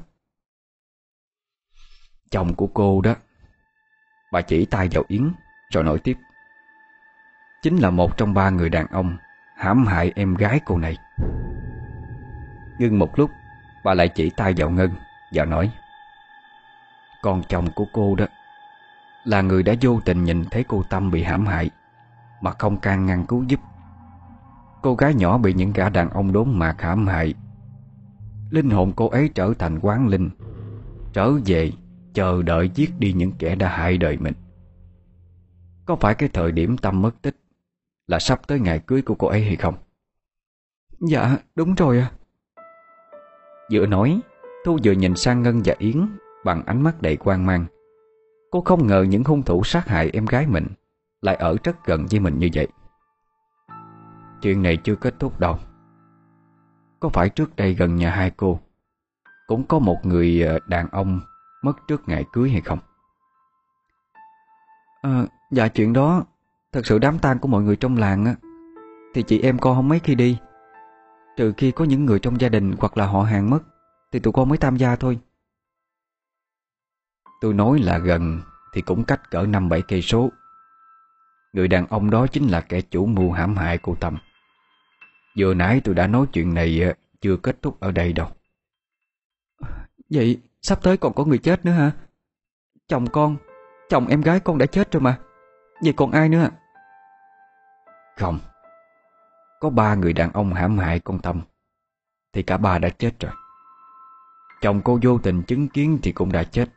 [2.31, 3.15] Chồng của cô đó,
[4.31, 5.31] Bà chỉ tay vào Yến,
[5.73, 6.17] Rồi nói tiếp.
[7.61, 9.17] Chính là một trong ba người đàn ông
[9.57, 10.97] hãm hại em gái cô này.
[12.79, 13.31] Ngưng một lúc,
[13.83, 14.91] Bà lại chỉ tay vào Ngân
[15.33, 15.71] Và nói,
[17.21, 18.25] Con chồng của cô đó
[19.23, 21.69] Là người đã vô tình nhìn thấy cô Tâm bị hãm hại.
[22.41, 23.59] Mà không can ngăn cứu giúp.
[24.81, 27.33] Cô gái nhỏ bị những gã đàn ông đốn mạc hãm hại.
[28.49, 30.29] Linh hồn cô ấy trở thành quán linh
[31.13, 31.71] Trở về
[32.13, 34.33] Chờ đợi giết đi những kẻ đã hại đời mình.
[35.85, 37.35] Có phải cái thời điểm Tâm mất tích
[38.07, 39.75] Là sắp tới ngày cưới của cô ấy hay không?
[40.99, 42.11] Dạ đúng rồi à
[43.71, 44.19] Vừa nói
[44.65, 46.07] Thu vừa nhìn sang Ngân và Yến
[46.45, 47.65] Bằng ánh mắt đầy quan mang.
[48.51, 50.67] Cô không ngờ những hung thủ sát hại em gái mình
[51.21, 52.67] Lại ở rất gần với mình như vậy.
[54.41, 55.59] Chuyện này chưa kết thúc đâu.
[56.99, 58.59] Có phải trước đây gần nhà hai cô
[59.47, 61.19] Cũng có một người ờ, đàn ông
[61.63, 62.79] Mất trước ngày cưới hay không?
[65.01, 66.23] À, Dạ chuyện đó
[66.71, 68.35] Thật sự đám tang của mọi người trong làng á
[69.13, 70.37] Thì chị em con không mấy khi đi.
[71.37, 73.59] Trừ khi có những người trong gia đình Hoặc là họ hàng mất
[74.11, 75.19] Thì tụi con mới tham gia thôi.
[77.41, 78.41] Tôi nói là gần
[78.73, 80.29] Thì cũng cách cỡ năm bảy cây số
[81.53, 84.17] Người đàn ông đó chính là kẻ chủ mưu hãm hại cô Tâm.
[85.37, 88.27] Vừa nãy tôi đã nói chuyện này Chưa kết thúc ở đây đâu.
[90.09, 91.91] Vậy sắp tới còn có người chết nữa hả?
[92.87, 93.37] Chồng con
[93.89, 95.19] Chồng em gái con đã chết rồi mà.
[95.83, 96.49] Vậy còn ai nữa?
[98.17, 98.39] Không.
[99.59, 101.41] Có ba người đàn ông hãm hại con Tâm.
[102.33, 103.31] Thì cả ba đã chết rồi.
[104.61, 106.69] Chồng cô vô tình chứng kiến thì cũng đã chết.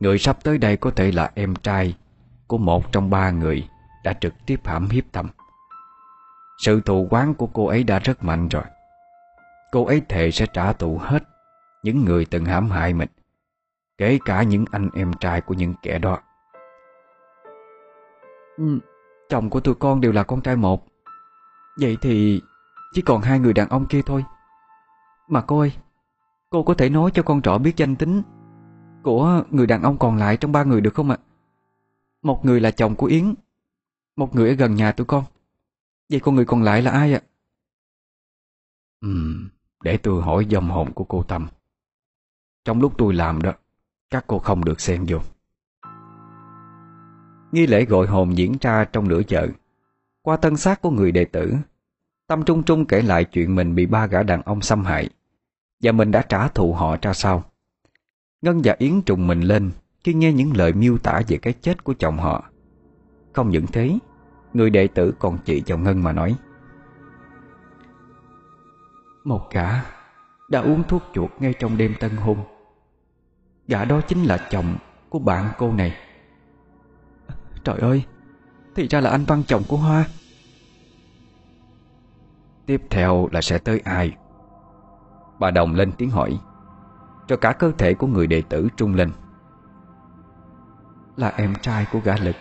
[0.00, 1.96] Người sắp tới đây có thể là em trai
[2.50, 3.68] của một trong ba người
[4.04, 5.28] Đã trực tiếp hãm hiếp Tâm.
[6.58, 8.62] Sự thù quán của cô ấy đã rất mạnh rồi.
[9.72, 11.22] Cô ấy thề sẽ trả thù hết
[11.82, 13.08] Những người từng hãm hại mình
[13.98, 16.18] Kể cả những anh em trai của những kẻ đó.
[18.56, 18.78] Ừ,
[19.28, 20.86] Chồng của tụi con đều là con trai một.
[21.80, 22.42] Vậy thì
[22.92, 24.24] Chỉ còn hai người đàn ông kia thôi.
[25.28, 25.72] Mà cô ơi
[26.50, 28.22] Cô có thể nói cho con rõ biết danh tính
[29.02, 31.16] Của người đàn ông còn lại trong ba người được không ạ?
[32.22, 33.34] Một người là chồng của Yến.
[34.16, 35.24] Một người ở gần nhà tụi con.
[36.08, 37.20] Vậy con người còn lại là ai ạ?
[39.00, 39.08] Ừ
[39.84, 41.48] Để tôi hỏi dòng hồn của cô Tâm.
[42.64, 43.52] Trong lúc tôi làm đó,
[44.10, 45.18] Các cô không được xen vô.
[47.52, 49.48] Nghi lễ gọi hồn diễn ra trong nửa chợ.
[50.22, 51.54] Qua tân xác của người đệ tử,
[52.26, 55.08] Tâm Trung Trung kể lại chuyện mình bị ba gã đàn ông xâm hại
[55.82, 57.44] Và mình đã trả thù họ ra sao.
[58.42, 59.70] Ngân và Yến trùng mình lên
[60.04, 62.44] khi nghe những lời miêu tả về cái chết của chồng họ.
[63.32, 63.98] Không những thế,
[64.52, 66.36] Người đệ tử còn chỉ cho Ngân mà nói
[69.24, 69.68] Một gã
[70.48, 72.38] đã uống thuốc chuột ngay trong đêm tân hôn.
[73.68, 74.76] Gã đó chính là chồng
[75.08, 75.96] của bạn cô này.
[77.64, 78.04] Trời ơi,
[78.74, 80.04] Thì ra là anh Văn chồng của Hoa.
[82.66, 84.16] Tiếp theo là sẽ tới ai?
[85.38, 86.38] Bà Đồng lên tiếng hỏi,
[87.26, 89.10] Cho cả cơ thể của người đệ tử trung lên.
[91.20, 92.36] Là em trai của gã lực.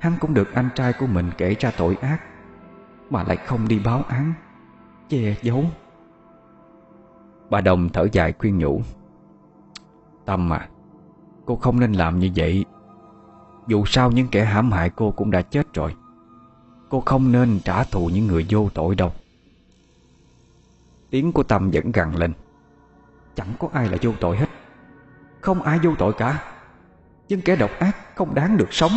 [0.00, 2.18] Hắn cũng được anh trai của mình kể ra tội ác,
[3.10, 4.32] Mà lại không đi báo án.
[5.08, 5.64] Che giấu.
[7.50, 8.82] Bà Đồng thở dài khuyên nhủ,
[10.24, 10.68] Tâm à
[11.46, 12.64] Cô không nên làm như vậy.
[13.66, 15.94] Dù sao những kẻ hãm hại cô cũng đã chết rồi.
[16.88, 19.12] Cô không nên trả thù những người vô tội đâu.
[21.10, 22.32] Tiếng của Tâm vẫn gằn lên,
[23.34, 24.48] Chẳng có ai là vô tội hết.
[25.40, 26.57] Không ai vô tội cả.
[27.28, 28.92] Nhưng kẻ độc ác không đáng được sống.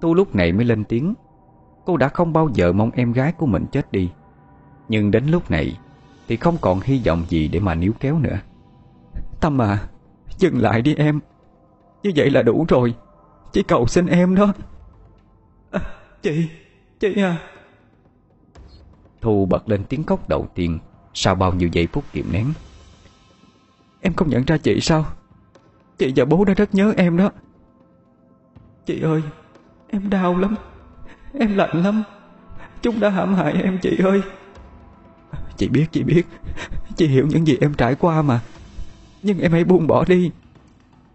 [0.00, 1.14] Tu lúc này mới lên tiếng
[1.84, 4.10] Cô đã không bao giờ mong em gái của mình chết đi.
[4.88, 5.78] Nhưng đến lúc này
[6.28, 8.38] Thì không còn hy vọng gì để mà níu kéo nữa.
[9.40, 9.88] Tâm à
[10.38, 11.20] Dừng lại đi em.
[12.02, 12.94] Như vậy là đủ rồi.
[13.52, 14.52] Chỉ cầu xin em đó.
[15.70, 15.80] À,
[16.22, 16.48] Chị
[17.00, 17.38] Chị à.
[19.20, 20.78] Thu bật lên tiếng khóc đầu tiên
[21.14, 22.52] Sau bao nhiêu giây phút kiềm nén.
[24.00, 25.04] Em không nhận ra chị sao?
[26.02, 27.30] Chị và bố đã rất nhớ em đó.
[28.86, 29.22] Chị ơi,
[29.90, 30.56] Em đau lắm.
[31.38, 32.02] Em lạnh lắm.
[32.82, 34.22] Chúng đã hãm hại em, chị ơi.
[35.56, 36.26] Chị biết chị biết.
[36.96, 38.40] Chị hiểu những gì em trải qua mà.
[39.22, 40.30] Nhưng em hãy buông bỏ đi.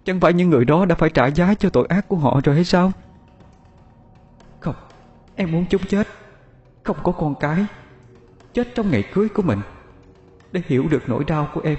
[0.06, 2.56] Chẳng phải những người đó đã phải trả giá cho tội ác của họ rồi
[2.56, 2.92] hay sao?
[4.60, 4.76] Không,
[5.36, 6.08] Em muốn chúng chết.
[6.84, 7.66] Không có con cái.
[8.54, 9.60] Chết trong ngày cưới của mình.
[10.52, 11.78] Để hiểu được nỗi đau của em.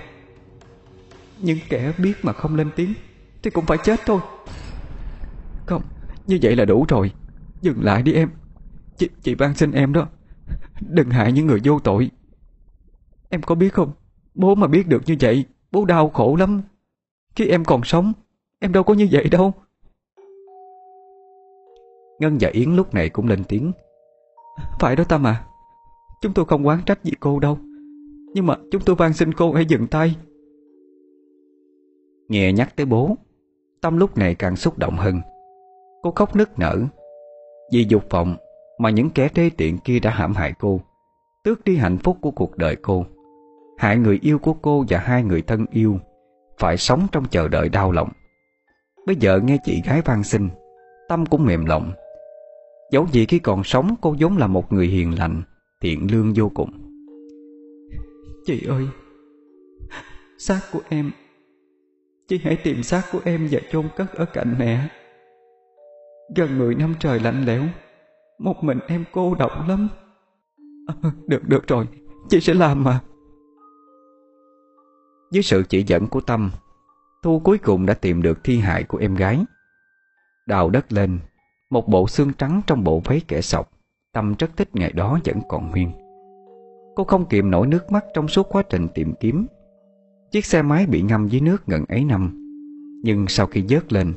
[1.41, 2.95] Nhưng kẻ biết mà không lên tiếng
[3.43, 4.21] Thì cũng phải chết thôi.
[5.67, 5.83] Không
[6.27, 7.13] Như vậy là đủ rồi.
[7.63, 8.31] Dừng lại đi em.
[8.97, 10.09] Chị, chị van xin em đó.
[10.81, 12.11] Đừng hại những người vô tội.
[13.29, 13.93] Em có biết không?
[14.35, 16.63] Bố mà biết được như vậy Bố đau khổ lắm.
[17.37, 18.13] Khi em còn sống
[18.61, 19.53] Em đâu có như vậy đâu.
[22.21, 23.73] Ngân và Yến lúc này cũng lên tiếng.
[24.81, 25.45] Phải đó Tâm à
[26.21, 27.59] Chúng tôi không quán trách gì cô đâu.
[28.35, 30.17] Nhưng mà chúng tôi van xin cô hãy dừng tay
[32.29, 33.17] Nghe nhắc tới bố,
[33.81, 35.21] Tâm lúc này càng xúc động hơn.
[36.03, 36.79] Cô khóc nức nở.
[37.73, 38.37] Vì dục vọng
[38.79, 40.81] mà những kẻ đê tiện kia đã hãm hại cô,
[41.45, 43.07] Tước đi hạnh phúc của cuộc đời cô.
[43.79, 45.99] Hại người yêu của cô và hai người thân yêu
[46.59, 48.09] Phải sống trong chờ đợi đau lòng.
[49.07, 50.49] Bây giờ nghe chị gái van xin,
[51.09, 51.93] Tâm cũng mềm lòng.
[52.93, 55.43] Dẫu gì khi còn sống, cô vốn là một người hiền lành,
[55.81, 56.71] Thiện lương vô cùng.
[58.47, 58.87] Chị ơi,
[60.39, 61.11] Xác của em
[62.29, 64.89] chỉ hãy tìm xác của em và chôn cất ở cạnh mẹ.
[66.37, 67.63] Gần 10 năm trời lạnh lẽo
[68.39, 69.89] Một mình em cô độc lắm.
[70.87, 71.87] À, Được, được rồi
[72.29, 73.01] Chị sẽ làm mà.
[75.33, 76.51] Dưới sự chỉ dẫn của Tâm
[77.23, 79.45] Thu cuối cùng đã tìm được thi hại của em gái.
[80.47, 81.19] Đào đất lên
[81.71, 83.71] Một bộ xương trắng trong bộ váy kẻ sọc.
[84.13, 85.93] Tâm rất thích ngày đó vẫn còn nguyên.
[86.97, 89.47] Cô không kiềm nổi nước mắt trong suốt quá trình tìm kiếm.
[90.31, 92.45] Chiếc xe máy bị ngâm dưới nước gần ấy năm.
[93.03, 94.15] Nhưng sau khi dớt lên,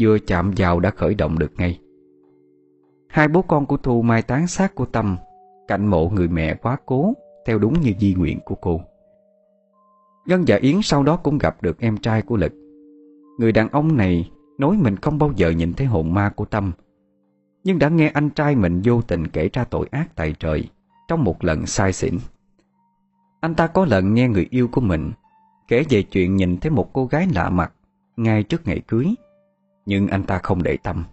[0.00, 1.80] Vừa chạm vào đã khởi động được ngay.
[3.08, 5.16] Hai bố con của Thu mai táng xác của Tâm,
[5.68, 7.12] Cạnh mộ người mẹ quá cố,
[7.46, 8.80] Theo đúng như di nguyện của cô.
[10.26, 12.52] Ngân và Yến sau đó cũng gặp được em trai của Lực.
[13.38, 16.72] Người đàn ông này nói mình không bao giờ nhìn thấy hồn ma của Tâm,
[17.64, 20.68] Nhưng đã nghe anh trai mình vô tình kể ra tội ác tại trời
[21.08, 22.14] Trong một lần sai xỉn.
[23.40, 25.12] Anh ta có lần nghe người yêu của mình
[25.68, 27.72] Kể về chuyện nhìn thấy một cô gái lạ mặt
[28.16, 29.14] Ngay trước ngày cưới.
[29.86, 31.04] Nhưng anh ta không để tâm.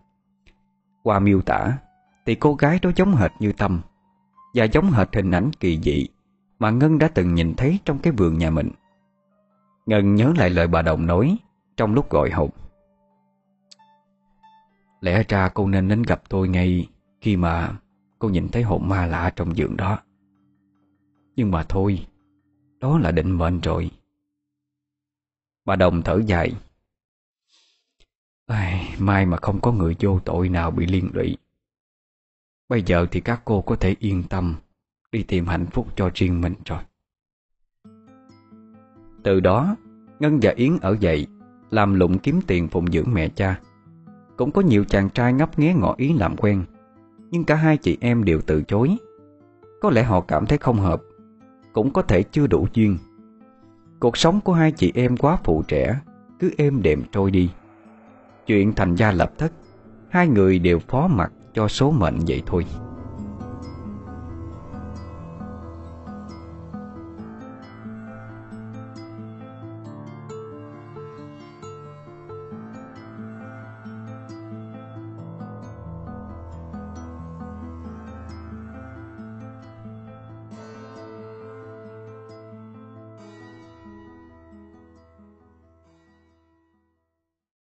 [1.04, 1.78] Qua miêu tả,
[2.26, 3.82] Thì cô gái đó giống hệt như Tâm,
[4.54, 6.08] Và giống hệt hình ảnh kỳ dị
[6.60, 8.70] Mà Ngân đã từng nhìn thấy trong cái vườn nhà mình.
[9.86, 11.38] Ngân nhớ lại lời bà Đồng nói
[11.78, 12.50] Trong lúc gọi hồn.
[15.02, 16.90] Lẽ ra cô nên đến gặp tôi ngay
[17.22, 17.74] Khi mà
[18.20, 20.00] cô nhìn thấy hồn ma lạ trong giường đó.
[21.36, 22.06] Nhưng mà thôi,
[22.80, 23.92] Đó là định mệnh rồi.
[25.66, 26.54] Bà Đồng thở dài.
[28.46, 31.38] Ai, Mai mà không có người vô tội nào bị liên lụy.
[32.70, 34.56] Bây giờ thì các cô có thể yên tâm
[35.12, 36.80] Đi tìm hạnh phúc cho riêng mình rồi.
[39.24, 39.76] Từ đó
[40.20, 41.28] Ngân và Yến ở dậy
[41.70, 43.60] Làm lụng kiếm tiền phụng dưỡng mẹ cha.
[44.38, 46.64] Cũng có nhiều chàng trai ngấp nghé ngỏ ý làm quen
[47.32, 48.98] Nhưng cả hai chị em đều từ chối.
[49.82, 51.02] Có lẽ họ cảm thấy không hợp
[51.74, 52.98] Cũng có thể chưa đủ duyên.
[54.02, 56.00] Cuộc sống của hai chị em quá phụ trẻ,
[56.40, 57.50] Cứ êm đềm trôi đi.
[58.48, 59.52] Chuyện thành gia lập thất,
[60.10, 62.66] Hai người đều phó mặc cho số mệnh vậy thôi.